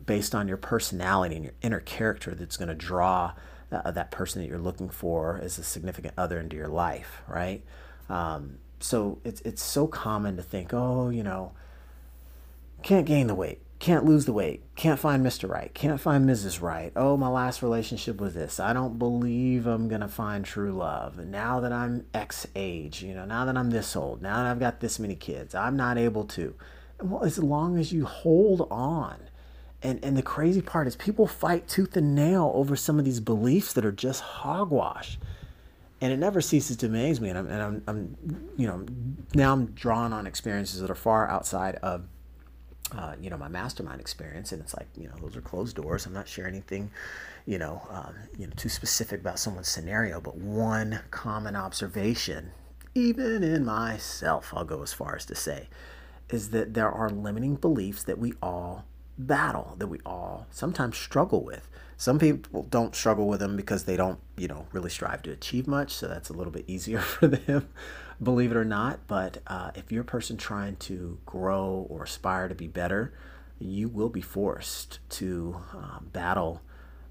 based 0.06 0.34
on 0.34 0.48
your 0.48 0.58
personality 0.58 1.36
and 1.36 1.44
your 1.44 1.54
inner 1.62 1.80
character 1.80 2.34
that's 2.34 2.58
going 2.58 2.70
to 2.70 2.76
draw 2.76 3.34
uh, 3.72 3.92
that 3.92 4.12
person 4.12 4.42
that 4.42 4.48
you're 4.48 4.58
looking 4.58 4.90
for 4.90 5.40
as 5.42 5.58
a 5.58 5.64
significant 5.64 6.14
other 6.18 6.40
into 6.40 6.56
your 6.56 6.68
life, 6.68 7.22
right? 7.28 7.64
Um, 8.10 8.58
so 8.80 9.20
it's, 9.24 9.42
it's 9.42 9.62
so 9.62 9.86
common 9.88 10.38
to 10.38 10.44
think, 10.44 10.74
oh, 10.74 11.10
you 11.10 11.24
know, 11.24 11.52
can't 12.82 13.06
gain 13.06 13.28
the 13.28 13.36
weight 13.36 13.62
can't 13.80 14.04
lose 14.04 14.26
the 14.26 14.34
weight, 14.34 14.64
can't 14.76 15.00
find 15.00 15.26
Mr. 15.26 15.50
Right, 15.50 15.74
can't 15.74 16.02
find 16.02 16.30
Mrs. 16.30 16.62
Right. 16.62 16.92
Oh, 16.98 17.16
my 17.16 17.30
last 17.30 17.64
relationship 17.64 18.20
was 18.20 18.34
this. 18.34 18.60
I 18.60 18.74
don't 18.74 19.00
believe 19.00 19.66
I'm 19.66 19.88
going 19.88 20.02
to 20.02 20.10
find 20.10 20.44
true 20.44 20.74
love. 20.74 21.18
And 21.18 21.32
now 21.32 21.62
that 21.62 21.72
I'm 21.72 22.06
X 22.14 22.46
age, 22.56 23.02
you 23.02 23.14
know, 23.14 23.24
now 23.24 23.46
that 23.46 23.56
I'm 23.56 23.70
this 23.70 23.96
old, 23.96 24.22
now 24.22 24.44
that 24.44 24.48
I've 24.48 24.60
got 24.60 24.82
this 24.82 25.00
many 25.00 25.16
kids, 25.16 25.56
I'm 25.56 25.78
not 25.78 25.98
able 25.98 26.26
to. 26.26 26.56
Well, 27.02 27.24
as 27.24 27.40
long 27.40 27.78
as 27.78 27.94
you 27.94 28.06
hold 28.06 28.68
on. 28.70 29.16
And, 29.82 30.04
and 30.04 30.18
the 30.18 30.22
crazy 30.22 30.62
part 30.62 30.88
is 30.88 30.98
people 30.98 31.26
fight 31.26 31.70
tooth 31.70 31.96
and 31.96 32.14
nail 32.14 32.52
over 32.54 32.76
some 32.76 33.00
of 33.00 33.06
these 33.06 33.22
beliefs 33.22 33.72
that 33.72 33.86
are 33.86 33.94
just 33.94 34.22
hogwash. 34.22 35.18
And 36.02 36.12
it 36.12 36.18
never 36.18 36.42
ceases 36.42 36.76
to 36.78 36.88
amaze 36.88 37.22
me. 37.22 37.30
And 37.30 37.38
I'm, 37.38 37.48
and 37.48 37.62
I'm, 37.62 37.84
I'm 37.88 38.50
you 38.58 38.68
know, 38.68 38.86
now 39.34 39.54
I'm 39.54 39.68
drawn 39.68 40.12
on 40.12 40.28
experiences 40.28 40.82
that 40.82 40.90
are 40.90 40.96
far 40.96 41.30
outside 41.30 41.76
of 41.76 42.04
uh, 42.98 43.16
you 43.22 43.30
know, 43.30 43.38
my 43.38 43.48
mastermind 43.48 44.02
experience, 44.02 44.52
and 44.52 44.62
it's 44.62 44.74
like, 44.74 44.88
you 44.96 45.08
know, 45.08 45.14
those 45.22 45.36
are 45.36 45.42
closed 45.42 45.76
doors. 45.76 46.06
I'm 46.06 46.14
not 46.14 46.28
sharing 46.28 46.54
anything, 46.54 46.92
you 47.46 47.58
know, 47.58 47.82
um, 47.90 48.16
you 48.38 48.48
know, 48.48 48.54
too 48.56 48.70
specific 48.70 49.22
about 49.22 49.40
someone's 49.40 49.68
scenario. 49.68 50.20
But 50.20 50.38
one 50.38 51.00
common 51.12 51.56
observation, 51.56 52.52
even 52.96 53.44
in 53.44 53.66
myself, 53.66 54.54
I'll 54.56 54.66
go 54.66 54.82
as 54.82 54.94
far 54.94 55.16
as 55.16 55.26
to 55.26 55.36
say, 55.36 55.70
is 56.30 56.50
that 56.50 56.74
there 56.74 56.92
are 56.92 57.10
limiting 57.10 57.56
beliefs 57.56 58.04
that 58.04 58.18
we 58.18 58.34
all 58.42 58.86
battle, 59.18 59.76
that 59.78 59.88
we 59.88 60.00
all 60.06 60.48
sometimes 60.50 60.98
struggle 60.98 61.44
with. 61.44 61.68
Some 61.98 62.18
people 62.18 62.66
don't 62.70 62.96
struggle 62.96 63.28
with 63.28 63.42
them 63.42 63.58
because 63.58 63.84
they 63.84 63.98
don't, 63.98 64.20
you 64.38 64.48
know, 64.48 64.68
really 64.72 64.90
strive 64.90 65.22
to 65.24 65.32
achieve 65.32 65.68
much, 65.68 65.92
so 65.92 66.08
that's 66.08 66.30
a 66.30 66.34
little 66.34 66.54
bit 66.54 66.64
easier 66.66 67.00
for 67.00 67.28
them 67.28 67.68
believe 68.22 68.52
it 68.52 68.58
or 68.58 68.66
not. 68.66 69.08
But 69.08 69.40
uh, 69.48 69.72
if 69.76 69.92
you're 69.92 70.02
a 70.02 70.06
person 70.06 70.38
trying 70.38 70.76
to 70.78 71.20
grow 71.26 71.88
or 71.90 72.04
aspire 72.04 72.48
to 72.48 72.56
be 72.56 72.68
better, 72.68 73.14
you 73.60 73.88
will 73.90 74.10
be 74.10 74.22
forced 74.22 75.00
to 75.10 75.58
uh, 75.76 76.00
battle 76.02 76.62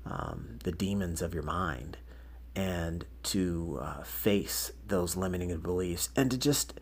um, 0.06 0.58
the 0.64 0.72
demons 0.72 1.20
of 1.20 1.34
your 1.34 1.42
mind 1.42 1.98
and 2.56 3.04
to 3.22 3.78
uh, 3.80 4.02
face 4.02 4.72
those 4.86 5.16
limiting 5.16 5.56
beliefs 5.58 6.08
and 6.16 6.30
to 6.30 6.38
just 6.38 6.80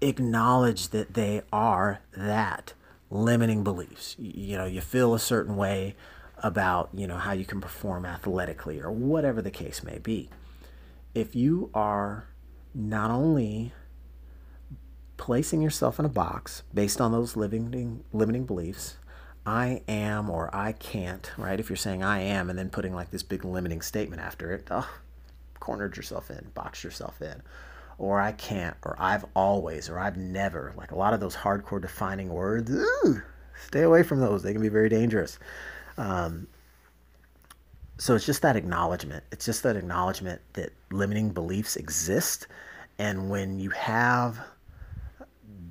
acknowledge 0.00 0.88
that 0.88 1.14
they 1.14 1.42
are 1.52 2.00
that 2.16 2.72
limiting 3.10 3.62
beliefs. 3.62 4.16
You 4.18 4.56
know, 4.56 4.64
you 4.64 4.80
feel 4.80 5.14
a 5.14 5.18
certain 5.18 5.56
way 5.56 5.94
about, 6.38 6.90
you 6.92 7.06
know, 7.06 7.16
how 7.16 7.32
you 7.32 7.44
can 7.44 7.60
perform 7.60 8.04
athletically 8.04 8.80
or 8.80 8.90
whatever 8.90 9.40
the 9.40 9.50
case 9.50 9.82
may 9.82 9.98
be. 9.98 10.30
If 11.14 11.36
you 11.36 11.70
are 11.74 12.26
not 12.74 13.10
only 13.10 13.72
placing 15.16 15.62
yourself 15.62 15.98
in 15.98 16.04
a 16.04 16.08
box 16.08 16.62
based 16.72 17.00
on 17.00 17.12
those 17.12 17.36
limiting 17.36 18.02
limiting 18.12 18.44
beliefs 18.44 18.96
i 19.46 19.80
am 19.86 20.28
or 20.28 20.54
i 20.54 20.72
can't 20.72 21.30
right? 21.38 21.60
If 21.60 21.68
you're 21.68 21.76
saying 21.76 22.02
i 22.02 22.20
am 22.20 22.50
and 22.50 22.58
then 22.58 22.70
putting 22.70 22.94
like 22.94 23.10
this 23.10 23.22
big 23.22 23.44
limiting 23.44 23.80
statement 23.80 24.20
after 24.20 24.52
it 24.52 24.66
oh 24.70 24.88
cornered 25.60 25.96
yourself 25.96 26.30
in 26.30 26.50
boxed 26.54 26.84
yourself 26.84 27.22
in. 27.22 27.42
Or 27.96 28.20
i 28.20 28.32
can't 28.32 28.76
or 28.82 28.96
i've 28.98 29.24
always 29.34 29.88
or 29.88 29.98
i've 30.00 30.16
never 30.16 30.74
like 30.76 30.90
a 30.90 30.96
lot 30.96 31.14
of 31.14 31.20
those 31.20 31.36
hardcore 31.36 31.80
defining 31.80 32.28
words 32.28 32.70
ooh, 32.72 33.22
stay 33.66 33.82
away 33.82 34.02
from 34.02 34.20
those. 34.20 34.42
They 34.42 34.52
can 34.52 34.62
be 34.62 34.68
very 34.68 34.88
dangerous. 34.88 35.38
Um, 35.96 36.48
so 37.98 38.14
it's 38.14 38.26
just 38.26 38.42
that 38.42 38.56
acknowledgement. 38.56 39.24
It's 39.30 39.44
just 39.44 39.62
that 39.62 39.76
acknowledgement 39.76 40.40
that 40.54 40.70
limiting 40.90 41.30
beliefs 41.30 41.76
exist. 41.76 42.46
And 42.98 43.30
when 43.30 43.58
you 43.58 43.70
have 43.70 44.38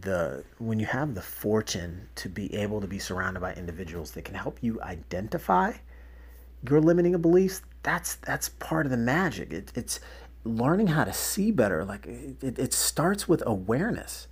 the 0.02 0.44
when 0.60 0.80
you 0.80 0.86
have 0.86 1.16
the 1.16 1.22
fortune 1.22 2.08
to 2.16 2.30
be 2.30 2.54
able 2.56 2.82
to 2.82 2.88
be 2.88 3.00
surrounded 3.00 3.40
by 3.40 3.54
individuals 3.54 4.12
that 4.12 4.26
can 4.26 4.36
help 4.36 4.58
you 4.62 4.82
identify 4.82 5.72
your 6.68 6.82
limiting 6.82 7.18
beliefs 7.22 7.62
that's 7.84 8.16
that's 8.16 8.50
part 8.50 8.86
of 8.86 8.92
the 8.92 8.98
magic. 8.98 9.52
It, 9.54 9.72
it's 9.76 10.00
learning 10.46 10.88
how 10.88 11.04
to 11.04 11.14
see 11.14 11.52
better. 11.52 11.86
Like 11.86 12.06
it, 12.08 12.58
it 12.58 12.74
starts 12.74 13.28
with 13.28 13.44
awareness. 13.46 14.28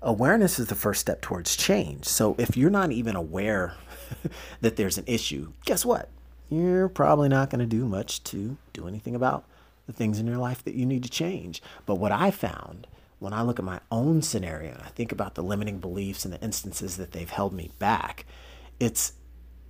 Awareness 0.00 0.58
is 0.58 0.66
the 0.66 0.74
first 0.74 1.00
step 1.00 1.20
towards 1.20 1.54
change. 1.56 2.04
So 2.06 2.34
if 2.38 2.56
you're 2.56 2.70
not 2.70 2.90
even 2.90 3.14
aware 3.14 3.74
that 4.60 4.76
there's 4.76 4.98
an 4.98 5.04
issue 5.06 5.52
guess 5.64 5.84
what 5.84 6.08
you're 6.52 6.88
probably 6.88 7.28
not 7.28 7.50
going 7.50 7.60
to 7.60 7.66
do 7.66 7.86
much 7.86 8.22
to 8.24 8.56
do 8.72 8.86
anything 8.86 9.14
about 9.14 9.44
the 9.86 9.92
things 9.92 10.18
in 10.18 10.26
your 10.26 10.36
life 10.36 10.62
that 10.64 10.74
you 10.74 10.86
need 10.86 11.02
to 11.02 11.10
change. 11.10 11.62
But 11.86 11.96
what 11.96 12.12
I 12.12 12.30
found 12.30 12.86
when 13.18 13.32
I 13.32 13.42
look 13.42 13.58
at 13.60 13.64
my 13.64 13.80
own 13.90 14.20
scenario 14.20 14.72
and 14.72 14.82
I 14.82 14.88
think 14.88 15.12
about 15.12 15.36
the 15.36 15.44
limiting 15.44 15.78
beliefs 15.78 16.24
and 16.24 16.34
the 16.34 16.40
instances 16.40 16.96
that 16.96 17.12
they've 17.12 17.30
held 17.30 17.52
me 17.52 17.70
back, 17.78 18.26
it's 18.80 19.12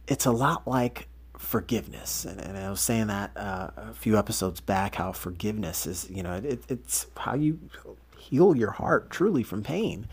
it's 0.08 0.26
a 0.26 0.32
lot 0.32 0.66
like 0.66 1.08
forgiveness. 1.36 2.24
And, 2.24 2.40
and 2.40 2.56
I 2.56 2.70
was 2.70 2.80
saying 2.80 3.08
that 3.08 3.36
uh, 3.36 3.70
a 3.76 3.92
few 3.92 4.16
episodes 4.18 4.60
back 4.60 4.94
how 4.94 5.12
forgiveness 5.12 5.86
is, 5.86 6.08
you 6.10 6.22
know, 6.22 6.34
it, 6.34 6.64
it's 6.68 7.06
how 7.16 7.34
you 7.34 7.58
heal 8.16 8.56
your 8.56 8.70
heart 8.70 9.10
truly 9.10 9.42
from 9.42 9.62
pain. 9.62 10.08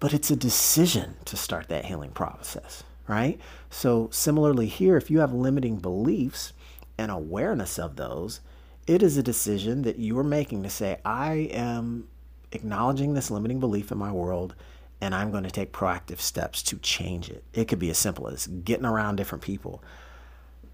But 0.00 0.12
it's 0.12 0.30
a 0.30 0.36
decision 0.36 1.16
to 1.26 1.36
start 1.36 1.68
that 1.68 1.84
healing 1.86 2.10
process, 2.10 2.82
right? 3.08 3.40
So, 3.70 4.08
similarly, 4.12 4.66
here, 4.66 4.96
if 4.96 5.10
you 5.10 5.20
have 5.20 5.32
limiting 5.32 5.78
beliefs 5.78 6.52
and 6.96 7.10
awareness 7.10 7.78
of 7.78 7.96
those, 7.96 8.40
it 8.86 9.02
is 9.02 9.16
a 9.16 9.22
decision 9.22 9.82
that 9.82 9.98
you 9.98 10.18
are 10.18 10.24
making 10.24 10.62
to 10.62 10.70
say, 10.70 10.98
I 11.04 11.48
am 11.52 12.08
acknowledging 12.52 13.14
this 13.14 13.30
limiting 13.30 13.60
belief 13.60 13.90
in 13.92 13.98
my 13.98 14.12
world 14.12 14.54
and 15.00 15.14
I'm 15.14 15.30
going 15.30 15.44
to 15.44 15.50
take 15.50 15.72
proactive 15.72 16.18
steps 16.18 16.62
to 16.64 16.76
change 16.78 17.30
it. 17.30 17.44
It 17.52 17.66
could 17.66 17.78
be 17.78 17.90
as 17.90 17.98
simple 17.98 18.28
as 18.28 18.46
getting 18.46 18.84
around 18.84 19.16
different 19.16 19.42
people, 19.42 19.82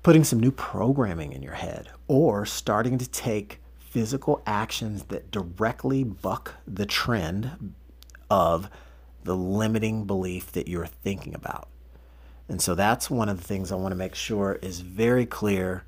putting 0.02 0.24
some 0.24 0.40
new 0.40 0.50
programming 0.50 1.32
in 1.32 1.42
your 1.42 1.54
head, 1.54 1.90
or 2.08 2.46
starting 2.46 2.98
to 2.98 3.08
take 3.08 3.60
physical 3.78 4.42
actions 4.46 5.04
that 5.04 5.30
directly 5.30 6.04
buck 6.04 6.54
the 6.66 6.86
trend 6.86 7.74
of 8.30 8.70
the 9.24 9.36
limiting 9.36 10.04
belief 10.04 10.52
that 10.52 10.68
you're 10.68 10.86
thinking 10.86 11.34
about. 11.34 11.68
And 12.48 12.60
so 12.60 12.74
that's 12.74 13.10
one 13.10 13.28
of 13.28 13.38
the 13.38 13.44
things 13.44 13.72
I 13.72 13.76
want 13.76 13.92
to 13.92 13.96
make 13.96 14.14
sure 14.14 14.58
is 14.60 14.80
very 14.80 15.26
clear 15.26 15.84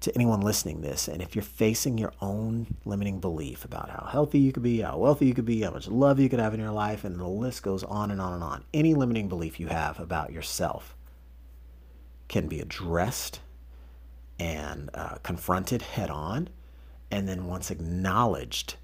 to 0.00 0.14
anyone 0.16 0.40
listening 0.40 0.80
this, 0.80 1.06
and 1.06 1.22
if 1.22 1.36
you're 1.36 1.44
facing 1.44 1.96
your 1.96 2.12
own 2.20 2.66
limiting 2.84 3.20
belief 3.20 3.64
about 3.64 3.88
how 3.88 4.08
healthy 4.10 4.40
you 4.40 4.52
could 4.52 4.64
be, 4.64 4.80
how 4.80 4.98
wealthy 4.98 5.26
you 5.26 5.34
could 5.34 5.44
be, 5.44 5.62
how 5.62 5.70
much 5.70 5.86
love 5.86 6.18
you 6.18 6.28
could 6.28 6.40
have 6.40 6.54
in 6.54 6.58
your 6.58 6.72
life, 6.72 7.04
and 7.04 7.20
the 7.20 7.24
list 7.24 7.62
goes 7.62 7.84
on 7.84 8.10
and 8.10 8.20
on 8.20 8.34
and 8.34 8.42
on, 8.42 8.64
any 8.74 8.94
limiting 8.94 9.28
belief 9.28 9.60
you 9.60 9.68
have 9.68 10.00
about 10.00 10.32
yourself 10.32 10.96
can 12.26 12.48
be 12.48 12.58
addressed 12.58 13.38
and 14.40 14.90
uh, 14.94 15.14
confronted 15.22 15.82
head 15.82 16.10
on, 16.10 16.48
and 17.12 17.28
then 17.28 17.46
once 17.46 17.70
acknowledged, 17.70 18.74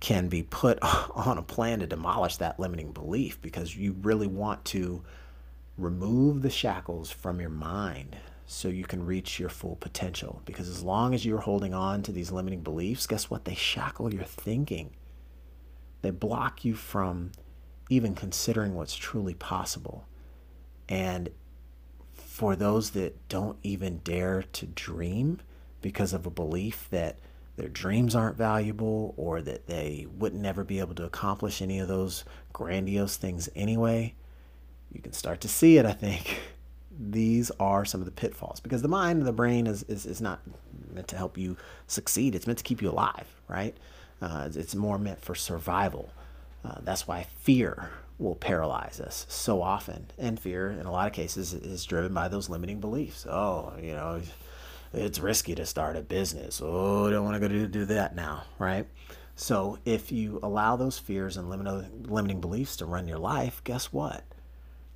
can 0.00 0.28
be 0.28 0.42
put 0.42 0.78
on 0.82 1.38
a 1.38 1.42
plan 1.42 1.80
to 1.80 1.86
demolish 1.86 2.36
that 2.36 2.58
limiting 2.60 2.92
belief 2.92 3.40
because 3.42 3.76
you 3.76 3.96
really 4.02 4.26
want 4.26 4.64
to 4.66 5.02
remove 5.76 6.42
the 6.42 6.50
shackles 6.50 7.10
from 7.10 7.40
your 7.40 7.50
mind 7.50 8.16
so 8.46 8.68
you 8.68 8.84
can 8.84 9.04
reach 9.04 9.38
your 9.38 9.48
full 9.48 9.76
potential. 9.76 10.42
Because 10.44 10.68
as 10.68 10.82
long 10.82 11.14
as 11.14 11.24
you're 11.24 11.40
holding 11.40 11.74
on 11.74 12.02
to 12.02 12.12
these 12.12 12.32
limiting 12.32 12.62
beliefs, 12.62 13.06
guess 13.06 13.30
what? 13.30 13.44
They 13.44 13.54
shackle 13.54 14.12
your 14.12 14.24
thinking, 14.24 14.90
they 16.02 16.10
block 16.10 16.64
you 16.64 16.74
from 16.74 17.32
even 17.90 18.14
considering 18.14 18.74
what's 18.74 18.94
truly 18.94 19.34
possible. 19.34 20.06
And 20.88 21.30
for 22.12 22.54
those 22.56 22.90
that 22.90 23.28
don't 23.28 23.58
even 23.62 23.98
dare 23.98 24.42
to 24.42 24.66
dream 24.66 25.40
because 25.82 26.12
of 26.12 26.26
a 26.26 26.30
belief 26.30 26.86
that 26.90 27.18
their 27.58 27.68
dreams 27.68 28.14
aren't 28.14 28.36
valuable 28.36 29.14
or 29.16 29.42
that 29.42 29.66
they 29.66 30.06
would 30.16 30.32
never 30.32 30.62
be 30.62 30.78
able 30.78 30.94
to 30.94 31.04
accomplish 31.04 31.60
any 31.60 31.80
of 31.80 31.88
those 31.88 32.24
grandiose 32.52 33.16
things 33.16 33.48
anyway, 33.56 34.14
you 34.92 35.02
can 35.02 35.12
start 35.12 35.40
to 35.40 35.48
see 35.48 35.76
it, 35.76 35.84
I 35.84 35.92
think. 35.92 36.40
These 37.00 37.50
are 37.60 37.84
some 37.84 38.00
of 38.00 38.04
the 38.04 38.12
pitfalls 38.12 38.60
because 38.60 38.82
the 38.82 38.88
mind 38.88 39.18
and 39.18 39.26
the 39.26 39.32
brain 39.32 39.66
is, 39.66 39.82
is, 39.84 40.06
is 40.06 40.20
not 40.20 40.40
meant 40.92 41.08
to 41.08 41.16
help 41.16 41.36
you 41.36 41.56
succeed. 41.88 42.34
It's 42.34 42.46
meant 42.46 42.58
to 42.58 42.64
keep 42.64 42.80
you 42.80 42.90
alive, 42.90 43.26
right? 43.48 43.76
Uh, 44.22 44.48
it's 44.54 44.74
more 44.74 44.98
meant 44.98 45.20
for 45.20 45.34
survival. 45.34 46.12
Uh, 46.64 46.76
that's 46.82 47.06
why 47.06 47.26
fear 47.40 47.90
will 48.18 48.34
paralyze 48.34 49.00
us 49.00 49.26
so 49.28 49.62
often. 49.62 50.06
And 50.16 50.38
fear, 50.38 50.70
in 50.70 50.86
a 50.86 50.92
lot 50.92 51.06
of 51.08 51.12
cases, 51.12 51.54
is 51.54 51.84
driven 51.84 52.14
by 52.14 52.28
those 52.28 52.48
limiting 52.48 52.80
beliefs. 52.80 53.26
Oh, 53.28 53.72
you 53.80 53.94
know, 53.94 54.20
it's 54.92 55.18
risky 55.18 55.54
to 55.54 55.66
start 55.66 55.96
a 55.96 56.02
business. 56.02 56.60
Oh, 56.64 57.06
I 57.06 57.10
don't 57.10 57.24
want 57.24 57.34
to 57.34 57.40
go 57.40 57.48
do, 57.48 57.66
do 57.66 57.84
that 57.86 58.14
now, 58.14 58.44
right? 58.58 58.86
So 59.34 59.78
if 59.84 60.10
you 60.10 60.40
allow 60.42 60.76
those 60.76 60.98
fears 60.98 61.36
and 61.36 61.48
limiting 61.48 62.04
limiting 62.04 62.40
beliefs 62.40 62.76
to 62.78 62.86
run 62.86 63.06
your 63.06 63.18
life, 63.18 63.62
guess 63.64 63.92
what? 63.92 64.24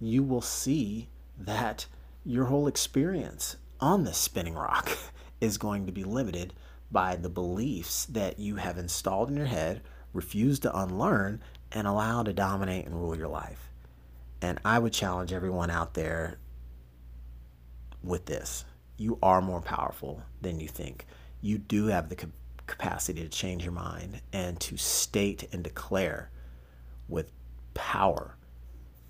You 0.01 0.23
will 0.23 0.43
see 0.43 1.09
that 1.39 1.87
your 2.25 2.47
whole 2.47 2.67
experience 2.67 3.57
on 3.81 4.05
this 4.05 4.19
spinning 4.19 4.55
rock 4.55 4.91
is 5.41 5.59
going 5.59 5.87
to 5.87 5.93
be 5.93 6.05
limited 6.05 6.55
by 6.91 7.17
the 7.17 7.29
beliefs 7.29 8.05
that 8.07 8.39
you 8.39 8.57
have 8.57 8.79
installed 8.79 9.31
in 9.31 9.37
your 9.37 9.47
head, 9.47 9.81
refused 10.13 10.63
to 10.63 10.77
unlearn, 10.77 11.41
and 11.71 11.87
allow 11.87 12.23
to 12.23 12.33
dominate 12.33 12.87
and 12.87 12.95
rule 12.95 13.17
your 13.17 13.29
life. 13.29 13.71
And 14.41 14.59
I 14.65 14.79
would 14.79 14.93
challenge 14.93 15.33
everyone 15.33 15.71
out 15.71 15.95
there 15.95 16.39
with 18.03 18.27
this 18.27 18.65
you 19.03 19.19
are 19.23 19.43
more 19.43 19.61
powerful 19.61 20.23
than 20.41 20.61
you 20.61 20.69
think. 20.69 21.07
You 21.41 21.59
do 21.59 21.87
have 21.87 22.09
the 22.09 22.17
capacity 22.67 23.21
to 23.23 23.29
change 23.29 23.65
your 23.65 23.73
mind 23.73 24.21
and 24.33 24.59
to 24.61 24.77
state 24.77 25.49
and 25.53 25.65
declare 25.65 26.31
with 27.09 27.33
power 27.75 28.37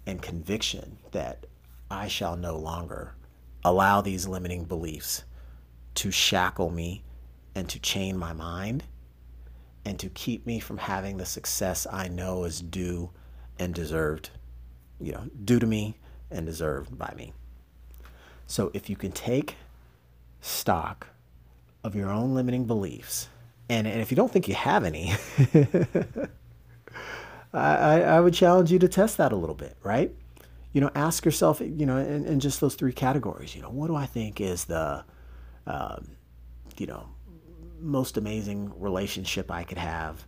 and 0.06 0.22
conviction 0.22 0.98
that 1.12 1.46
I 1.90 2.08
shall 2.08 2.36
no 2.36 2.56
longer 2.56 3.14
allow 3.64 4.00
these 4.00 4.26
limiting 4.26 4.64
beliefs 4.64 5.24
to 5.96 6.10
shackle 6.10 6.70
me 6.70 7.04
and 7.54 7.68
to 7.68 7.78
chain 7.78 8.16
my 8.16 8.32
mind 8.32 8.84
and 9.84 9.98
to 9.98 10.08
keep 10.08 10.46
me 10.46 10.58
from 10.58 10.78
having 10.78 11.18
the 11.18 11.26
success 11.26 11.86
I 11.90 12.08
know 12.08 12.44
is 12.44 12.62
due 12.62 13.10
and 13.58 13.74
deserved, 13.74 14.30
you 14.98 15.12
know, 15.12 15.28
due 15.44 15.58
to 15.58 15.66
me 15.66 15.98
and 16.30 16.46
deserved 16.46 16.96
by 16.96 17.12
me. 17.14 17.34
So 18.46 18.70
if 18.72 18.88
you 18.88 18.96
can 18.96 19.12
take 19.12 19.56
stock 20.42 21.08
of 21.82 21.96
your 21.96 22.10
own 22.10 22.34
limiting 22.34 22.66
beliefs, 22.66 23.28
and, 23.70 23.86
and 23.86 24.02
if 24.02 24.10
you 24.10 24.16
don't 24.16 24.30
think 24.30 24.48
you 24.48 24.54
have 24.54 24.84
any, 24.84 25.14
I, 27.54 28.02
I 28.02 28.20
would 28.20 28.34
challenge 28.34 28.70
you 28.70 28.78
to 28.78 28.88
test 28.88 29.16
that 29.16 29.32
a 29.32 29.36
little 29.36 29.54
bit, 29.54 29.76
right? 29.82 30.14
You 30.72 30.80
know, 30.80 30.90
ask 30.94 31.24
yourself, 31.24 31.60
you 31.60 31.86
know, 31.86 31.96
in, 31.96 32.26
in 32.26 32.40
just 32.40 32.60
those 32.60 32.74
three 32.74 32.92
categories, 32.92 33.54
you 33.54 33.62
know, 33.62 33.70
what 33.70 33.86
do 33.86 33.96
I 33.96 34.06
think 34.06 34.40
is 34.40 34.66
the, 34.66 35.04
um, 35.66 36.08
you 36.76 36.86
know, 36.86 37.08
most 37.80 38.16
amazing 38.16 38.72
relationship 38.78 39.50
I 39.50 39.64
could 39.64 39.78
have, 39.78 40.24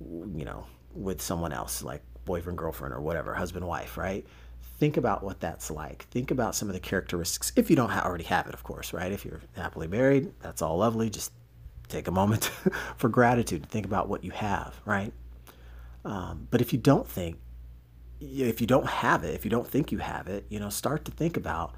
you 0.00 0.44
know, 0.44 0.66
with 0.94 1.20
someone 1.20 1.52
else, 1.52 1.82
like 1.82 2.02
boyfriend, 2.24 2.58
girlfriend, 2.58 2.94
or 2.94 3.00
whatever, 3.00 3.34
husband, 3.34 3.66
wife, 3.66 3.96
right? 3.96 4.26
Think 4.78 4.96
about 4.96 5.22
what 5.22 5.40
that's 5.40 5.70
like. 5.70 6.04
Think 6.10 6.30
about 6.30 6.54
some 6.54 6.68
of 6.68 6.74
the 6.74 6.80
characteristics, 6.80 7.52
if 7.56 7.68
you 7.68 7.76
don't 7.76 7.90
already 7.90 8.24
have 8.24 8.46
it, 8.46 8.54
of 8.54 8.62
course, 8.62 8.92
right? 8.92 9.10
If 9.10 9.24
you're 9.24 9.40
happily 9.56 9.88
married, 9.88 10.32
that's 10.40 10.62
all 10.62 10.78
lovely. 10.78 11.10
Just 11.10 11.32
take 11.88 12.06
a 12.06 12.12
moment 12.12 12.44
for 12.96 13.08
gratitude 13.08 13.64
to 13.64 13.68
think 13.68 13.86
about 13.86 14.08
what 14.08 14.22
you 14.24 14.30
have, 14.30 14.80
right? 14.84 15.12
Um, 16.04 16.46
but 16.50 16.60
if 16.60 16.72
you 16.72 16.78
don't 16.78 17.08
think, 17.08 17.38
if 18.20 18.60
you 18.60 18.66
don't 18.66 18.86
have 18.86 19.24
it, 19.24 19.34
if 19.34 19.44
you 19.44 19.50
don't 19.50 19.66
think 19.66 19.90
you 19.90 19.98
have 19.98 20.28
it, 20.28 20.46
you 20.48 20.60
know, 20.60 20.70
start 20.70 21.04
to 21.06 21.10
think 21.10 21.36
about, 21.36 21.74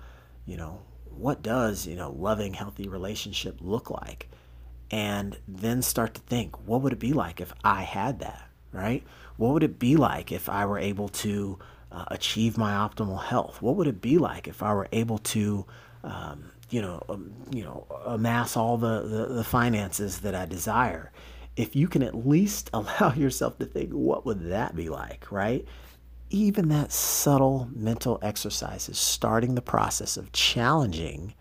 you 0.47 0.57
know, 0.57 0.81
what 1.05 1.43
does, 1.43 1.87
you 1.87 1.97
know, 1.97 2.11
loving, 2.13 2.55
healthy 2.55 2.89
relationship 2.89 3.57
look 3.61 3.91
like? 3.91 4.29
and 4.91 5.39
then 5.47 5.83
start 5.83 6.15
to 6.15 6.21
think 6.23 6.57
what 6.67 6.83
would 6.83 6.93
it 6.93 6.99
be 6.99 7.13
like 7.13 7.41
if 7.41 7.53
I 7.63 7.83
had 7.83 8.21
that, 8.21 8.49
right? 8.73 9.05
What 9.37 9.55
would 9.55 9.63
it 9.63 9.79
be 9.79 9.97
like 9.97 10.33
if 10.33 10.49
I 10.49 10.67
were 10.67 10.79
able 10.79 11.09
to 11.09 11.59
uh, 11.93 12.05
achieve 12.09 12.57
my 12.57 12.73
optimal 12.73 13.23
health? 13.23 13.61
What 13.63 13.77
would 13.77 13.87
it 13.87 14.01
be 14.01 14.19
like 14.19 14.49
if 14.49 14.63
I 14.63 14.73
were 14.75 14.89
able 14.93 15.19
to, 15.19 15.67
um, 16.05 16.51
you 16.71 16.83
know, 16.83 17.03
um, 17.09 17.33
you 17.51 17.63
know, 17.65 17.87
amass 18.05 18.57
all 18.57 18.77
the, 18.77 19.03
the, 19.03 19.35
the 19.35 19.45
finances 19.45 20.21
that 20.21 20.35
I 20.35 20.47
desire? 20.47 21.13
If 21.57 21.75
you 21.75 21.89
can 21.89 22.03
at 22.03 22.27
least 22.27 22.71
allow 22.75 23.13
yourself 23.15 23.59
to 23.59 23.67
think, 23.67 23.93
what 23.93 24.25
would 24.27 24.49
that 24.49 24.75
be 24.77 24.89
like, 24.89 25.31
right? 25.31 25.65
Even 26.31 26.69
that 26.69 26.93
subtle 26.93 27.69
mental 27.75 28.19
exercise 28.23 28.89
is 28.89 28.99
starting 28.99 29.55
the 29.57 29.63
process 29.63 30.17
of 30.17 30.31
challenging 30.33 31.35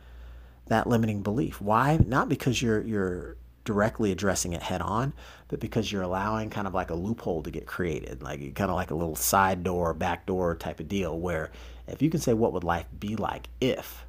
that 0.70 0.88
limiting 0.88 1.22
belief. 1.22 1.60
Why? 1.60 2.00
Not 2.06 2.30
because 2.30 2.62
you're 2.62 2.82
you're 2.82 3.36
directly 3.70 4.12
addressing 4.12 4.54
it 4.54 4.64
head 4.64 4.82
on, 4.82 5.14
but 5.48 5.60
because 5.60 5.92
you're 5.92 6.02
allowing 6.02 6.50
kind 6.50 6.66
of 6.66 6.74
like 6.74 6.90
a 6.90 6.96
loophole 6.96 7.44
to 7.44 7.52
get 7.52 7.68
created, 7.68 8.24
like 8.24 8.40
kind 8.56 8.72
of 8.72 8.76
like 8.76 8.90
a 8.90 8.96
little 8.96 9.16
side 9.16 9.64
door, 9.64 9.94
back 9.94 10.26
door 10.26 10.56
type 10.56 10.80
of 10.80 10.88
deal 10.88 11.20
where 11.20 11.52
if 11.88 12.02
you 12.02 12.10
can 12.10 12.20
say 12.20 12.34
what 12.34 12.52
would 12.52 12.64
life 12.64 12.88
be 13.00 13.16
like 13.16 13.48
if 13.62 14.08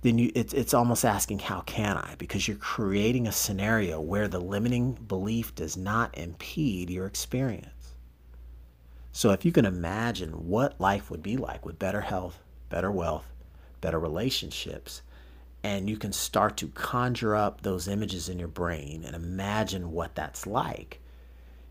then 0.00 0.16
you 0.16 0.32
it's 0.34 0.54
it's 0.54 0.72
almost 0.72 1.04
asking 1.04 1.40
how 1.40 1.60
can 1.60 1.98
I 1.98 2.14
because 2.16 2.48
you're 2.48 2.56
creating 2.56 3.26
a 3.26 3.32
scenario 3.32 4.00
where 4.00 4.28
the 4.28 4.40
limiting 4.40 4.92
belief 4.92 5.54
does 5.54 5.76
not 5.76 6.16
impede 6.16 6.88
your 6.88 7.04
experience. 7.04 7.96
So 9.12 9.32
if 9.32 9.44
you 9.44 9.52
can 9.52 9.66
imagine 9.66 10.30
what 10.48 10.80
life 10.80 11.10
would 11.10 11.22
be 11.22 11.36
like 11.36 11.66
with 11.66 11.78
better 11.78 12.00
health, 12.00 12.38
better 12.70 12.90
wealth, 12.90 13.26
better 13.82 13.98
relationships, 13.98 15.02
and 15.66 15.90
you 15.90 15.96
can 15.96 16.12
start 16.12 16.56
to 16.56 16.68
conjure 16.68 17.34
up 17.34 17.62
those 17.62 17.88
images 17.88 18.28
in 18.28 18.38
your 18.38 18.46
brain 18.46 19.02
and 19.04 19.16
imagine 19.16 19.90
what 19.90 20.14
that's 20.14 20.46
like. 20.46 21.00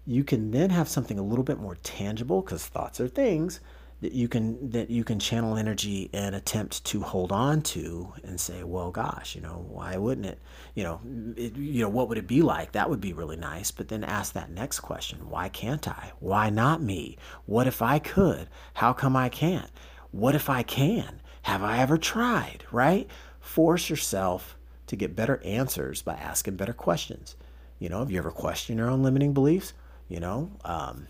You 0.05 0.25
can 0.25 0.51
then 0.51 0.69
have 0.69 0.89
something 0.89 1.17
a 1.17 1.23
little 1.23 1.45
bit 1.45 1.59
more 1.59 1.77
tangible 1.81 2.41
because 2.41 2.65
thoughts 2.65 2.99
are 2.99 3.07
things 3.07 3.61
that 4.01 4.11
you 4.11 4.27
can 4.27 4.71
that 4.71 4.89
you 4.89 5.05
can 5.05 5.17
channel 5.17 5.55
energy 5.55 6.09
and 6.11 6.35
attempt 6.35 6.83
to 6.83 6.99
hold 6.99 7.31
on 7.31 7.61
to 7.61 8.11
and 8.25 8.37
say, 8.37 8.63
well, 8.65 8.91
gosh, 8.91 9.33
you 9.33 9.39
know, 9.39 9.65
why 9.69 9.95
wouldn't 9.95 10.27
it? 10.27 10.39
You 10.73 10.83
know, 10.83 10.99
it, 11.37 11.55
you 11.55 11.81
know, 11.81 11.89
what 11.89 12.09
would 12.09 12.17
it 12.17 12.27
be 12.27 12.41
like? 12.41 12.73
That 12.73 12.89
would 12.89 12.99
be 12.99 13.13
really 13.13 13.37
nice. 13.37 13.71
But 13.71 13.87
then 13.87 14.03
ask 14.03 14.33
that 14.33 14.51
next 14.51 14.81
question: 14.81 15.29
Why 15.29 15.47
can't 15.47 15.87
I? 15.87 16.11
Why 16.19 16.49
not 16.49 16.81
me? 16.81 17.17
What 17.45 17.65
if 17.65 17.81
I 17.81 17.99
could? 17.99 18.49
How 18.73 18.91
come 18.91 19.15
I 19.15 19.29
can't? 19.29 19.71
What 20.11 20.35
if 20.35 20.49
I 20.49 20.63
can? 20.63 21.21
Have 21.43 21.63
I 21.63 21.77
ever 21.77 21.97
tried? 21.97 22.65
Right? 22.73 23.09
Force 23.45 23.91
yourself 23.91 24.57
to 24.87 24.95
get 24.95 25.15
better 25.15 25.41
answers 25.45 26.01
by 26.01 26.15
asking 26.15 26.55
better 26.55 26.73
questions. 26.73 27.35
You 27.79 27.89
know, 27.89 27.99
have 27.99 28.09
you 28.09 28.17
ever 28.17 28.31
questioned 28.31 28.79
your 28.79 28.89
own 28.89 29.03
limiting 29.03 29.33
beliefs? 29.33 29.73
You 30.09 30.19
know, 30.19 30.51
um, 30.65 31.07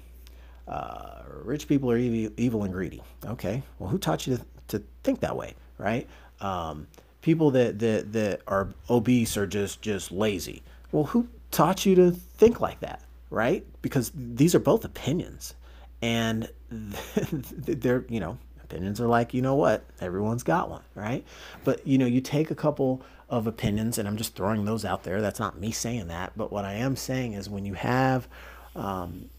uh, 0.67 1.23
rich 1.43 1.67
people 1.67 1.89
are 1.91 1.97
evil, 1.97 2.33
evil, 2.37 2.63
and 2.63 2.73
greedy. 2.73 3.01
Okay, 3.25 3.63
well, 3.79 3.89
who 3.89 3.97
taught 3.97 4.27
you 4.27 4.37
to, 4.37 4.45
to 4.67 4.83
think 5.03 5.21
that 5.21 5.35
way, 5.35 5.53
right? 5.77 6.07
Um, 6.41 6.87
people 7.21 7.51
that, 7.51 7.79
that 7.79 8.11
that 8.13 8.41
are 8.47 8.69
obese 8.89 9.37
are 9.37 9.47
just 9.47 9.81
just 9.81 10.11
lazy. 10.11 10.61
Well, 10.91 11.05
who 11.05 11.27
taught 11.51 11.85
you 11.85 11.95
to 11.95 12.11
think 12.11 12.59
like 12.59 12.81
that, 12.81 13.01
right? 13.29 13.65
Because 13.81 14.11
these 14.13 14.55
are 14.55 14.59
both 14.59 14.83
opinions, 14.85 15.55
and 16.01 16.49
they're 16.69 18.05
you 18.09 18.19
know 18.19 18.37
opinions 18.65 18.99
are 18.99 19.07
like, 19.07 19.33
you 19.33 19.41
know 19.41 19.55
what, 19.55 19.85
everyone's 20.01 20.43
got 20.43 20.69
one, 20.69 20.83
right? 20.93 21.23
But 21.63 21.85
you 21.87 21.97
know, 21.97 22.05
you 22.05 22.21
take 22.21 22.51
a 22.51 22.55
couple 22.55 23.01
of 23.29 23.47
opinions, 23.47 23.97
and 23.97 24.07
I'm 24.07 24.17
just 24.17 24.35
throwing 24.35 24.65
those 24.65 24.83
out 24.85 25.03
there. 25.03 25.21
That's 25.21 25.39
not 25.39 25.59
me 25.59 25.71
saying 25.71 26.07
that, 26.09 26.33
but 26.35 26.51
what 26.51 26.65
I 26.65 26.73
am 26.73 26.95
saying 26.95 27.33
is 27.33 27.49
when 27.49 27.65
you 27.65 27.75
have 27.75 28.27
um, 28.75 29.29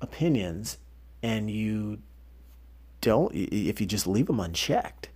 opinions 0.00 0.78
and 1.22 1.50
you 1.50 1.98
don't, 3.00 3.32
if 3.34 3.80
you 3.80 3.86
just 3.86 4.06
leave 4.06 4.26
them 4.26 4.40
unchecked, 4.40 5.08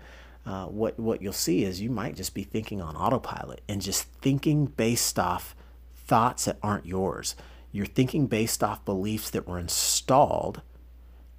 uh, 0.47 0.67
what 0.67 0.99
what 0.99 1.21
you'll 1.21 1.33
see 1.33 1.65
is 1.65 1.81
you 1.81 1.91
might 1.91 2.15
just 2.15 2.33
be 2.33 2.45
thinking 2.45 2.81
on 2.81 2.95
autopilot 2.95 3.61
and 3.69 3.83
just 3.83 4.05
thinking 4.23 4.67
based 4.67 5.19
off 5.19 5.57
thoughts 5.97 6.45
that 6.45 6.57
aren't 6.63 6.87
yours. 6.87 7.35
You're 7.73 7.87
thinking 7.87 8.27
based 8.27 8.63
off 8.63 8.85
beliefs 8.85 9.29
that 9.31 9.49
were 9.49 9.59
installed 9.59 10.63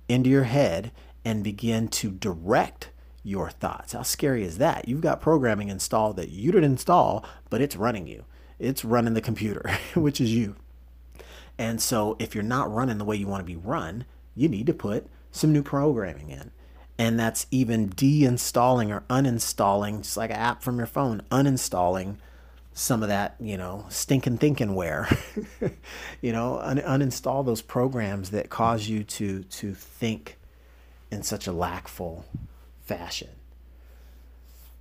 into 0.10 0.30
your 0.30 0.43
head 0.43 0.91
and 1.27 1.43
begin 1.43 1.89
to 1.89 2.09
direct 2.09 2.89
your 3.21 3.49
thoughts. 3.49 3.91
How 3.91 4.01
scary 4.01 4.45
is 4.45 4.59
that? 4.59 4.87
You've 4.87 5.01
got 5.01 5.19
programming 5.19 5.67
installed 5.67 6.15
that 6.15 6.29
you 6.29 6.53
didn't 6.53 6.71
install, 6.71 7.25
but 7.49 7.59
it's 7.59 7.75
running 7.75 8.07
you. 8.07 8.23
It's 8.59 8.85
running 8.85 9.13
the 9.13 9.19
computer, 9.19 9.77
which 9.93 10.21
is 10.21 10.33
you. 10.33 10.55
And 11.57 11.81
so 11.81 12.15
if 12.17 12.33
you're 12.33 12.45
not 12.45 12.73
running 12.73 12.97
the 12.97 13.03
way 13.03 13.17
you 13.17 13.27
want 13.27 13.41
to 13.41 13.45
be 13.45 13.57
run, 13.57 14.05
you 14.35 14.47
need 14.47 14.67
to 14.67 14.73
put 14.73 15.05
some 15.29 15.51
new 15.51 15.63
programming 15.63 16.29
in. 16.29 16.51
And 16.97 17.19
that's 17.19 17.45
even 17.51 17.89
deinstalling 17.89 18.89
or 18.89 19.03
uninstalling, 19.09 20.03
just 20.03 20.15
like 20.15 20.29
an 20.29 20.37
app 20.37 20.63
from 20.63 20.77
your 20.77 20.87
phone, 20.87 21.23
uninstalling 21.29 22.15
some 22.71 23.03
of 23.03 23.09
that, 23.09 23.35
you 23.41 23.57
know, 23.57 23.85
stinking 23.89 24.37
thinking 24.37 24.75
ware. 24.75 25.09
you 26.21 26.31
know, 26.31 26.57
un- 26.59 26.77
uninstall 26.77 27.45
those 27.45 27.61
programs 27.61 28.29
that 28.29 28.49
cause 28.49 28.87
you 28.87 29.03
to 29.03 29.43
to 29.43 29.73
think 29.73 30.37
in 31.12 31.24
such 31.24 31.48
a 31.48 31.52
lackful 31.52 32.26
fashion. 32.82 33.30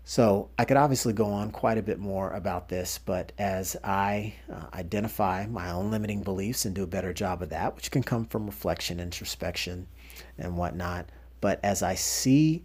So 0.09 0.51
I 0.57 0.65
could 0.65 0.77
obviously 0.77 1.13
go 1.13 1.27
on 1.27 1.51
quite 1.51 1.79
a 1.79 1.83
bit 1.83 1.99
more 1.99 2.31
about 2.31 2.69
this, 2.69 3.01
but 3.05 3.33
as 3.39 3.77
I 3.83 4.35
uh, 4.53 4.67
identify 4.73 5.47
my 5.47 5.71
own 5.71 5.91
limiting 5.91 6.23
beliefs 6.23 6.65
and 6.65 6.75
do 6.77 6.85
a 6.85 6.87
better 6.87 7.13
job 7.13 7.43
of 7.43 7.49
that, 7.49 7.75
which 7.75 7.91
can 7.91 8.05
come 8.05 8.25
from 8.25 8.47
reflection, 8.47 9.01
introspection, 9.01 9.89
and 10.39 10.57
whatnot, 10.57 11.09
but 11.41 11.59
as 11.65 11.83
I 11.83 11.97
see 11.97 12.65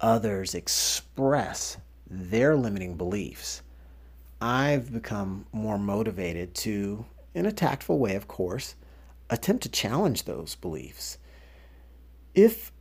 others 0.00 0.54
express 0.54 1.78
their 2.10 2.56
limiting 2.56 2.96
beliefs, 2.96 3.62
I've 4.42 4.92
become 4.92 5.46
more 5.52 5.78
motivated 5.78 6.54
to, 6.56 7.06
in 7.32 7.46
a 7.46 7.52
tactful 7.52 7.98
way, 7.98 8.16
of 8.16 8.28
course, 8.28 8.74
attempt 9.30 9.62
to 9.62 9.68
challenge 9.68 10.24
those 10.24 10.56
beliefs. 10.56 11.16
If 12.34 12.71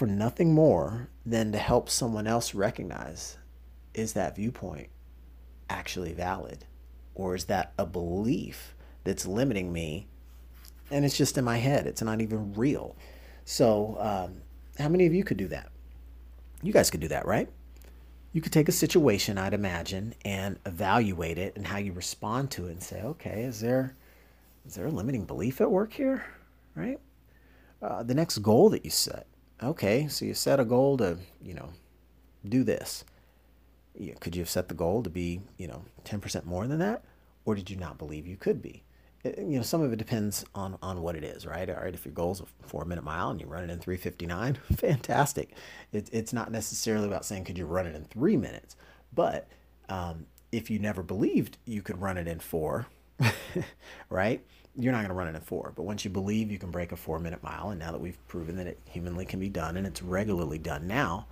for 0.00 0.06
nothing 0.06 0.54
more 0.54 1.10
than 1.26 1.52
to 1.52 1.58
help 1.58 1.90
someone 1.90 2.26
else 2.26 2.54
recognize 2.54 3.36
is 3.92 4.14
that 4.14 4.34
viewpoint 4.34 4.88
actually 5.68 6.14
valid? 6.14 6.64
Or 7.14 7.34
is 7.34 7.44
that 7.44 7.74
a 7.76 7.84
belief 7.84 8.74
that's 9.04 9.26
limiting 9.26 9.74
me 9.74 10.06
and 10.90 11.04
it's 11.04 11.18
just 11.18 11.36
in 11.36 11.44
my 11.44 11.58
head? 11.58 11.86
It's 11.86 12.00
not 12.00 12.22
even 12.22 12.54
real. 12.54 12.96
So, 13.44 13.98
um, 14.00 14.40
how 14.78 14.88
many 14.88 15.04
of 15.04 15.12
you 15.12 15.22
could 15.22 15.36
do 15.36 15.48
that? 15.48 15.70
You 16.62 16.72
guys 16.72 16.90
could 16.90 17.00
do 17.00 17.08
that, 17.08 17.26
right? 17.26 17.50
You 18.32 18.40
could 18.40 18.54
take 18.54 18.70
a 18.70 18.72
situation, 18.72 19.36
I'd 19.36 19.52
imagine, 19.52 20.14
and 20.24 20.58
evaluate 20.64 21.36
it 21.36 21.56
and 21.56 21.66
how 21.66 21.76
you 21.76 21.92
respond 21.92 22.50
to 22.52 22.68
it 22.68 22.70
and 22.70 22.82
say, 22.82 23.02
okay, 23.02 23.42
is 23.42 23.60
there 23.60 23.96
is 24.66 24.76
there 24.76 24.86
a 24.86 24.90
limiting 24.90 25.26
belief 25.26 25.60
at 25.60 25.70
work 25.70 25.92
here? 25.92 26.24
Right? 26.74 26.98
Uh, 27.82 28.02
the 28.02 28.14
next 28.14 28.38
goal 28.38 28.70
that 28.70 28.86
you 28.86 28.90
set. 28.90 29.26
Okay, 29.62 30.08
so 30.08 30.24
you 30.24 30.34
set 30.34 30.60
a 30.60 30.64
goal 30.64 30.96
to, 30.98 31.18
you 31.42 31.54
know, 31.54 31.70
do 32.48 32.64
this 32.64 33.04
could 34.20 34.34
you 34.34 34.42
have 34.42 34.50
set 34.50 34.68
the 34.68 34.74
goal 34.74 35.02
to 35.02 35.10
be, 35.10 35.40
you 35.58 35.66
know, 35.66 35.84
10% 36.04 36.44
more 36.44 36.66
than 36.66 36.78
that? 36.78 37.04
Or 37.44 37.54
did 37.54 37.70
you 37.70 37.76
not 37.76 37.98
believe 37.98 38.26
you 38.26 38.36
could 38.36 38.62
be? 38.62 38.82
You 39.24 39.58
know, 39.58 39.62
some 39.62 39.82
of 39.82 39.92
it 39.92 39.96
depends 39.96 40.44
on, 40.54 40.78
on 40.80 41.02
what 41.02 41.14
it 41.14 41.24
is, 41.24 41.44
right? 41.44 41.68
All 41.68 41.76
right, 41.76 41.92
if 41.92 42.06
your 42.06 42.14
goal 42.14 42.32
is 42.32 42.40
a 42.40 42.66
four 42.66 42.86
minute 42.86 43.04
mile 43.04 43.30
and 43.30 43.40
you 43.40 43.46
run 43.46 43.64
it 43.64 43.70
in 43.70 43.78
359, 43.78 44.54
fantastic. 44.76 45.50
It, 45.92 46.08
it's 46.12 46.32
not 46.32 46.50
necessarily 46.50 47.06
about 47.06 47.26
saying, 47.26 47.44
could 47.44 47.58
you 47.58 47.66
run 47.66 47.86
it 47.86 47.94
in 47.94 48.04
three 48.04 48.36
minutes? 48.36 48.76
But 49.14 49.46
um, 49.90 50.26
if 50.52 50.70
you 50.70 50.78
never 50.78 51.02
believed 51.02 51.58
you 51.66 51.82
could 51.82 52.00
run 52.00 52.16
it 52.16 52.26
in 52.26 52.38
four, 52.38 52.86
right? 54.10 54.44
You're 54.76 54.92
not 54.92 54.98
going 54.98 55.08
to 55.08 55.14
run 55.14 55.28
it 55.28 55.34
in 55.34 55.40
four. 55.40 55.72
But 55.74 55.82
once 55.82 56.04
you 56.04 56.10
believe 56.10 56.50
you 56.50 56.58
can 56.58 56.70
break 56.70 56.92
a 56.92 56.96
four 56.96 57.18
minute 57.18 57.42
mile, 57.42 57.70
and 57.70 57.78
now 57.78 57.92
that 57.92 58.00
we've 58.00 58.18
proven 58.28 58.56
that 58.56 58.66
it 58.66 58.78
humanly 58.84 59.24
can 59.24 59.40
be 59.40 59.48
done 59.48 59.76
and 59.76 59.86
it's 59.86 60.02
regularly 60.02 60.58
done 60.58 60.86
now, 60.86 61.26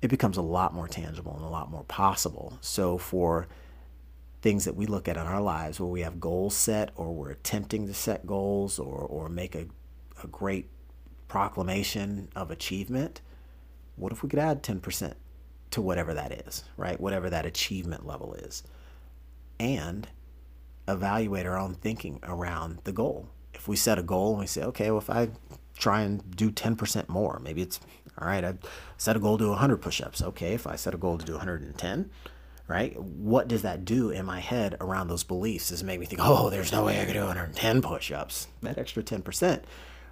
it 0.00 0.08
becomes 0.08 0.36
a 0.36 0.42
lot 0.42 0.74
more 0.74 0.88
tangible 0.88 1.34
and 1.36 1.44
a 1.44 1.48
lot 1.48 1.70
more 1.70 1.84
possible. 1.84 2.58
So 2.60 2.98
for 2.98 3.46
things 4.42 4.64
that 4.64 4.74
we 4.74 4.86
look 4.86 5.06
at 5.06 5.16
in 5.16 5.22
our 5.22 5.40
lives 5.40 5.78
where 5.78 5.88
we 5.88 6.00
have 6.00 6.20
goals 6.20 6.56
set 6.56 6.90
or 6.96 7.14
we're 7.14 7.30
attempting 7.30 7.86
to 7.86 7.94
set 7.94 8.26
goals 8.26 8.80
or, 8.80 8.96
or 8.96 9.28
make 9.28 9.54
a, 9.54 9.66
a 10.22 10.26
great 10.26 10.68
proclamation 11.28 12.28
of 12.34 12.50
achievement, 12.50 13.20
what 13.94 14.10
if 14.10 14.24
we 14.24 14.28
could 14.28 14.40
add 14.40 14.64
10% 14.64 15.14
to 15.70 15.80
whatever 15.80 16.12
that 16.14 16.32
is, 16.46 16.64
right? 16.76 17.00
Whatever 17.00 17.30
that 17.30 17.46
achievement 17.46 18.04
level 18.04 18.34
is. 18.34 18.64
And 19.60 20.08
evaluate 20.92 21.46
our 21.46 21.58
own 21.58 21.74
thinking 21.74 22.20
around 22.22 22.78
the 22.84 22.92
goal. 22.92 23.28
If 23.54 23.68
we 23.68 23.76
set 23.76 23.98
a 23.98 24.02
goal 24.02 24.32
and 24.32 24.40
we 24.40 24.46
say, 24.46 24.62
okay, 24.64 24.90
well, 24.90 24.98
if 24.98 25.10
I 25.10 25.30
try 25.76 26.02
and 26.02 26.34
do 26.36 26.50
10% 26.50 27.08
more, 27.08 27.40
maybe 27.42 27.62
it's 27.62 27.80
all 28.18 28.26
right, 28.26 28.44
I 28.44 28.54
set 28.98 29.16
a 29.16 29.18
goal 29.18 29.38
to 29.38 29.48
100 29.48 29.78
push 29.78 30.00
ups. 30.00 30.22
Okay, 30.22 30.52
if 30.54 30.66
I 30.66 30.76
set 30.76 30.94
a 30.94 30.98
goal 30.98 31.18
to 31.18 31.24
do 31.24 31.32
110, 31.32 32.10
right? 32.68 32.98
What 33.00 33.48
does 33.48 33.62
that 33.62 33.84
do 33.84 34.10
in 34.10 34.26
my 34.26 34.40
head 34.40 34.76
around 34.80 35.08
those 35.08 35.24
beliefs? 35.24 35.70
Does 35.70 35.82
it 35.82 35.86
make 35.86 35.98
me 35.98 36.06
think, 36.06 36.20
oh, 36.22 36.50
there's 36.50 36.72
no 36.72 36.84
way 36.84 37.00
I 37.00 37.04
could 37.04 37.14
do 37.14 37.20
110 37.20 37.82
push 37.82 38.12
ups? 38.12 38.48
That 38.60 38.78
extra 38.78 39.02
10% 39.02 39.62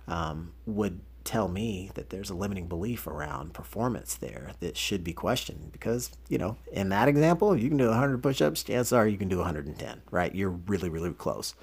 um, 0.08 0.52
would 0.66 1.00
tell 1.24 1.48
me 1.48 1.90
that 1.94 2.10
there's 2.10 2.30
a 2.30 2.34
limiting 2.34 2.66
belief 2.66 3.06
around 3.06 3.52
performance 3.52 4.14
there 4.14 4.52
that 4.60 4.76
should 4.76 5.04
be 5.04 5.12
questioned 5.12 5.70
because 5.72 6.10
you 6.28 6.38
know 6.38 6.56
in 6.72 6.88
that 6.88 7.08
example 7.08 7.56
you 7.56 7.68
can 7.68 7.78
do 7.78 7.88
100 7.88 8.22
push-ups 8.22 8.62
chances 8.62 8.92
are 8.92 9.06
you 9.06 9.18
can 9.18 9.28
do 9.28 9.38
110 9.38 10.02
right? 10.10 10.34
You're 10.34 10.50
really 10.50 10.88
really 10.88 11.12
close. 11.12 11.54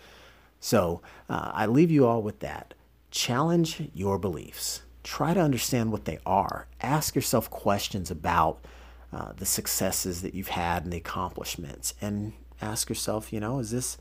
So 0.59 1.01
uh, 1.29 1.51
i 1.53 1.65
leave 1.65 1.91
you 1.91 2.05
all 2.05 2.21
with 2.21 2.39
that. 2.39 2.73
Challenge 3.11 3.89
your 3.93 4.17
beliefs. 4.17 4.81
Try 5.03 5.33
to 5.33 5.39
understand 5.39 5.91
what 5.91 6.05
they 6.05 6.19
are. 6.25 6.67
Ask 6.81 7.15
yourself 7.15 7.49
questions 7.49 8.11
about 8.11 8.65
uh, 9.13 9.31
the 9.37 9.45
successes 9.45 10.21
that 10.21 10.33
you've 10.33 10.49
had 10.49 10.83
and 10.83 10.91
the 10.91 10.97
accomplishments, 10.97 11.93
and 12.01 12.33
ask 12.61 12.89
yourself, 12.89 13.31
you 13.31 13.39
know, 13.39 13.59
is 13.59 13.71
this 13.71 13.97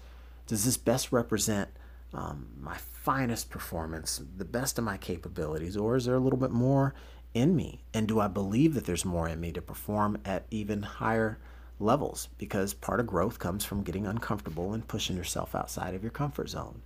does 0.49 0.65
this 0.65 0.77
best 0.77 1.13
represent 1.13 1.69
um, 2.13 2.49
my 2.61 2.77
finest 3.07 3.51
performance, 3.51 4.21
the 4.37 4.45
best 4.45 4.79
of 4.79 4.85
my 4.85 4.97
capabilities, 4.97 5.77
or 5.77 5.95
is 5.95 6.07
there 6.07 6.17
a 6.17 6.19
little 6.19 6.41
bit 6.41 6.51
more 6.51 6.93
in 7.35 7.55
me? 7.55 7.85
And 7.95 8.09
do 8.09 8.19
I 8.19 8.27
believe 8.27 8.75
that 8.75 8.85
there's 8.85 9.05
more 9.05 9.29
in 9.29 9.41
me 9.41 9.53
to 9.53 9.63
perform 9.63 10.19
at 10.25 10.45
even 10.51 10.83
higher 10.83 11.39
levels? 11.79 12.29
Because 12.37 12.75
part 12.75 12.99
of 12.99 13.07
growth 13.07 13.39
comes 13.39 13.65
from 13.65 13.85
getting 13.85 14.09
uncomfortable 14.09 14.73
and 14.73 14.89
pushing 14.89 15.17
yourself 15.17 15.55
outside 15.55 15.95
of 15.95 16.03
your 16.03 16.11
comfort 16.11 16.49
zone. 16.49 16.83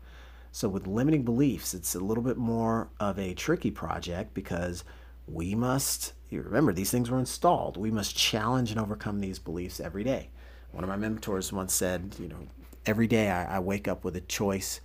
So 0.53 0.69
with 0.69 0.87
limiting 0.87 1.23
beliefs, 1.23 1.73
it's 1.73 1.95
a 1.95 2.01
little 2.01 2.23
bit 2.23 2.37
more 2.37 2.91
of 3.01 3.19
a 3.19 3.33
tricky 3.33 3.71
project 3.71 4.35
because 4.35 4.85
we 5.27 5.55
must 5.55 6.13
you 6.29 6.43
remember 6.43 6.75
these 6.75 6.91
things 6.91 7.09
were 7.09 7.19
installed. 7.19 7.79
We 7.79 7.91
must 7.91 8.15
challenge 8.15 8.71
and 8.71 8.79
overcome 8.79 9.21
these 9.21 9.39
beliefs 9.39 9.81
every 9.81 10.05
day. 10.05 10.29
One 10.71 10.85
of 10.85 10.91
my 10.91 10.97
mentors 10.97 11.51
once 11.51 11.73
said, 11.73 12.15
you 12.21 12.29
know, 12.29 12.47
every 12.85 13.07
day 13.07 13.31
I, 13.31 13.57
I 13.57 13.59
wake 13.59 13.89
up 13.89 14.05
with 14.05 14.17
a 14.17 14.21
choice 14.21 14.83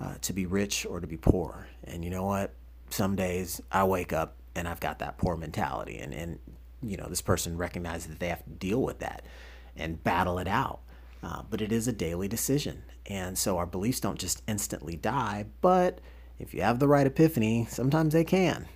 uh, 0.00 0.14
to 0.20 0.32
be 0.32 0.46
rich 0.46 0.86
or 0.86 1.00
to 1.00 1.06
be 1.06 1.16
poor. 1.16 1.68
And 1.84 2.04
you 2.04 2.10
know 2.10 2.24
what? 2.24 2.54
Some 2.90 3.16
days 3.16 3.60
I 3.72 3.84
wake 3.84 4.12
up 4.12 4.36
and 4.54 4.68
I've 4.68 4.80
got 4.80 4.98
that 5.00 5.18
poor 5.18 5.36
mentality, 5.36 5.98
and 5.98 6.14
and 6.14 6.38
you 6.82 6.96
know 6.96 7.06
this 7.08 7.22
person 7.22 7.56
recognizes 7.56 8.08
that 8.08 8.20
they 8.20 8.28
have 8.28 8.44
to 8.44 8.50
deal 8.50 8.82
with 8.82 9.00
that 9.00 9.24
and 9.76 10.02
battle 10.02 10.38
it 10.38 10.48
out. 10.48 10.80
Uh, 11.22 11.42
but 11.48 11.62
it 11.62 11.72
is 11.72 11.88
a 11.88 11.92
daily 11.92 12.28
decision. 12.28 12.82
And 13.06 13.38
so 13.38 13.56
our 13.56 13.66
beliefs 13.66 14.00
don't 14.00 14.18
just 14.18 14.42
instantly 14.46 14.96
die, 14.96 15.46
but 15.62 16.00
if 16.38 16.52
you 16.52 16.62
have 16.62 16.78
the 16.78 16.88
right 16.88 17.06
epiphany, 17.06 17.66
sometimes 17.70 18.12
they 18.12 18.24
can, 18.24 18.66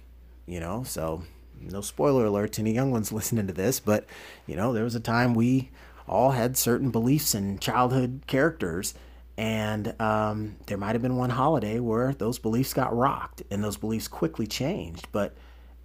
you 0.47 0.61
know. 0.61 0.83
So, 0.83 1.23
no 1.61 1.81
spoiler 1.81 2.27
alert 2.27 2.53
to 2.53 2.63
any 2.63 2.73
young 2.73 2.91
ones 2.91 3.13
listening 3.13 3.47
to 3.49 3.53
this, 3.53 3.81
but, 3.81 4.07
you 4.47 4.57
know, 4.57 4.73
there 4.73 4.85
was 4.85 4.95
a 4.95 5.01
time 5.01 5.35
we 5.35 5.71
all 6.07 6.31
had 6.31 6.57
certain 6.57 6.91
beliefs 6.91 7.35
and 7.35 7.61
childhood 7.61 8.23
characters. 8.27 8.95
And 9.39 9.95
um, 10.01 10.57
there 10.67 10.77
might 10.77 10.97
have 10.97 11.03
been 11.03 11.17
one 11.17 11.31
holiday 11.31 11.79
where 11.79 12.13
those 12.13 12.41
beliefs 12.41 12.75
got 12.75 12.95
rocked 12.95 13.45
and 13.53 13.63
those 13.63 13.77
beliefs 13.77 14.09
quickly 14.09 14.49
changed. 14.49 15.07
But 15.13 15.37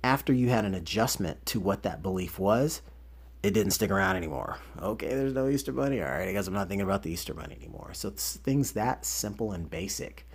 after 0.04 0.34
you 0.34 0.50
had 0.50 0.66
an 0.66 0.74
adjustment 0.74 1.46
to 1.46 1.60
what 1.60 1.84
that 1.84 2.02
belief 2.02 2.40
was, 2.40 2.82
it 3.44 3.54
didn't 3.54 3.74
stick 3.74 3.92
around 3.92 4.16
anymore. 4.16 4.58
Okay, 4.82 5.10
there's 5.10 5.34
no 5.34 5.48
Easter 5.48 5.72
Bunny. 5.72 6.02
All 6.02 6.10
right, 6.10 6.28
I 6.28 6.32
guess 6.32 6.48
I'm 6.48 6.56
not 6.56 6.68
thinking 6.68 6.84
about 6.84 7.04
the 7.04 7.12
Easter 7.12 7.36
Bunny 7.36 7.56
anymore. 7.56 7.92
So 7.94 8.10
things 8.10 8.72
that 8.72 9.06
simple 9.06 9.52
and 9.52 9.70
basic 9.70 10.28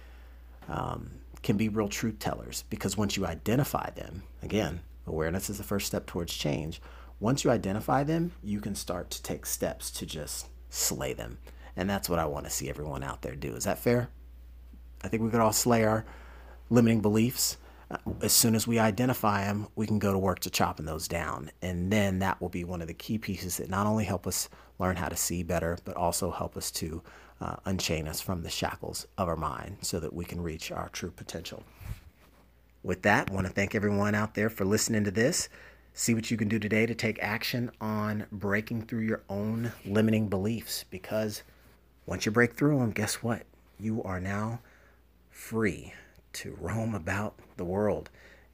um, 0.69 1.11
can 1.43 1.57
be 1.57 1.69
real 1.69 1.89
truth 1.89 2.21
tellers 2.21 2.63
because 2.71 2.97
once 2.97 3.17
you 3.17 3.27
identify 3.27 3.91
them, 3.91 4.23
again, 4.45 4.79
awareness 5.09 5.51
is 5.51 5.59
the 5.59 5.65
first 5.65 5.89
step 5.89 6.07
towards 6.07 6.35
change. 6.35 6.81
Once 7.19 7.43
you 7.43 7.51
identify 7.51 8.05
them, 8.05 8.31
you 8.45 8.61
can 8.61 8.77
start 8.77 9.11
to 9.11 9.21
take 9.25 9.45
steps 9.45 9.91
to 9.91 10.07
just 10.07 10.47
slay 10.71 11.13
them. 11.13 11.39
And 11.79 11.89
that's 11.89 12.11
what 12.11 12.19
I 12.19 12.27
want 12.27 12.45
to 12.45 12.51
see 12.51 12.69
everyone 12.69 13.03
out 13.03 13.23
there 13.23 13.35
do. 13.35 13.55
Is 13.55 13.65
that 13.65 13.79
fair? 13.79 14.11
I 15.03 15.09
think 15.09 15.23
we 15.23 15.31
could 15.31 15.41
all 15.41 15.53
slay 15.53 15.85
our 15.85 16.05
limiting 16.69 17.01
beliefs 17.01 17.57
as 18.21 18.33
soon 18.33 18.55
as 18.55 18.67
we 18.67 18.79
identify 18.79 19.45
them, 19.45 19.69
we 19.75 19.87
can 19.87 19.99
go 19.99 20.13
to 20.13 20.19
work 20.19 20.41
to 20.41 20.51
chopping 20.51 20.87
those 20.87 21.09
down. 21.09 21.51
And 21.63 21.91
then 21.91 22.19
that 22.19 22.41
will 22.41 22.49
be 22.49 22.65
one 22.65 22.83
of 22.83 22.89
the 22.89 22.95
key 22.95 23.19
pieces 23.19 23.57
that 23.57 23.71
not 23.71 23.87
only 23.87 24.05
help 24.05 24.27
us 24.27 24.49
learn 24.79 24.97
how 24.97 25.09
to 25.09 25.17
see 25.17 25.43
better, 25.43 25.79
but 25.85 25.97
also 25.97 26.31
help 26.31 26.57
us 26.57 26.71
to 26.73 27.03
uh, 27.41 27.57
unchain 27.65 28.07
us 28.07 28.21
from 28.21 28.43
the 28.43 28.51
shackles 28.51 29.07
of 29.17 29.29
our 29.29 29.37
mind 29.37 29.79
so 29.81 30.01
that 30.01 30.13
we 30.13 30.25
can 30.25 30.41
reach 30.41 30.71
our 30.71 30.89
true 30.91 31.11
potential. 31.11 31.63
With 32.83 33.03
that, 33.03 33.31
I 33.31 33.35
want 33.35 33.47
to 33.47 33.53
thank 33.53 33.75
everyone 33.75 34.15
out 34.15 34.35
there 34.35 34.51
for 34.51 34.65
listening 34.65 35.05
to 35.05 35.11
this. 35.11 35.49
See 35.95 36.15
what 36.15 36.31
you 36.31 36.37
can 36.37 36.49
do 36.49 36.59
today 36.59 36.87
to 36.87 36.95
take 36.95 37.19
action 37.21 37.71
on 37.81 38.27
breaking 38.31 38.83
through 38.83 39.01
your 39.01 39.23
own 39.29 39.73
limiting 39.85 40.29
beliefs 40.29 40.85
because 40.91 41.43
once 42.09 42.25
you 42.25 42.33
break 42.33 42.55
through 42.55 42.79
them, 42.79 42.91
guess 42.91 43.17
what? 43.17 43.43
You 43.79 44.03
are 44.03 44.19
now 44.19 44.61
free 45.29 45.93
to 46.33 46.57
roam 46.59 46.95
about 46.95 47.35
the 47.59 47.67
world 47.67 48.09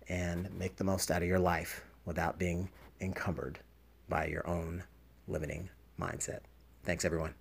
and 0.08 0.52
make 0.58 0.74
the 0.74 0.82
most 0.82 1.08
out 1.08 1.22
of 1.22 1.28
your 1.28 1.38
life 1.38 1.84
without 2.04 2.36
being 2.36 2.68
encumbered 3.00 3.60
by 4.08 4.26
your 4.26 4.44
own 4.48 4.82
limiting 5.28 5.70
mindset. 6.00 6.40
Thanks, 6.82 7.04
everyone. 7.04 7.32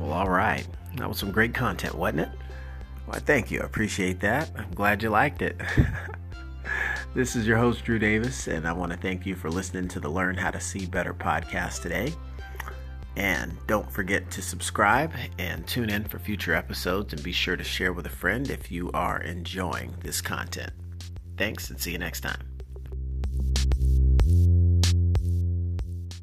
Well, 0.00 0.12
all 0.12 0.30
right. 0.30 0.66
That 0.96 1.06
was 1.06 1.18
some 1.18 1.30
great 1.30 1.52
content, 1.52 1.94
wasn't 1.94 2.20
it? 2.20 2.30
Well, 3.06 3.20
thank 3.20 3.50
you. 3.50 3.60
I 3.60 3.64
appreciate 3.64 4.20
that. 4.20 4.50
I'm 4.56 4.72
glad 4.72 5.02
you 5.02 5.10
liked 5.10 5.42
it. 5.42 5.60
this 7.14 7.36
is 7.36 7.46
your 7.46 7.56
host, 7.56 7.84
Drew 7.84 7.98
Davis, 7.98 8.48
and 8.48 8.66
I 8.66 8.72
want 8.72 8.90
to 8.90 8.98
thank 8.98 9.24
you 9.24 9.36
for 9.36 9.48
listening 9.48 9.86
to 9.88 10.00
the 10.00 10.08
Learn 10.08 10.36
How 10.36 10.50
to 10.50 10.60
See 10.60 10.84
Better 10.84 11.14
podcast 11.14 11.82
today. 11.82 12.12
And 13.16 13.56
don't 13.68 13.90
forget 13.90 14.28
to 14.32 14.42
subscribe 14.42 15.12
and 15.38 15.64
tune 15.66 15.90
in 15.90 16.04
for 16.04 16.18
future 16.18 16.54
episodes, 16.54 17.12
and 17.12 17.22
be 17.22 17.30
sure 17.30 17.56
to 17.56 17.62
share 17.62 17.92
with 17.92 18.06
a 18.06 18.10
friend 18.10 18.50
if 18.50 18.70
you 18.72 18.90
are 18.92 19.22
enjoying 19.22 19.94
this 20.02 20.20
content. 20.20 20.72
Thanks, 21.36 21.70
and 21.70 21.80
see 21.80 21.92
you 21.92 21.98
next 21.98 22.22
time. 22.22 22.53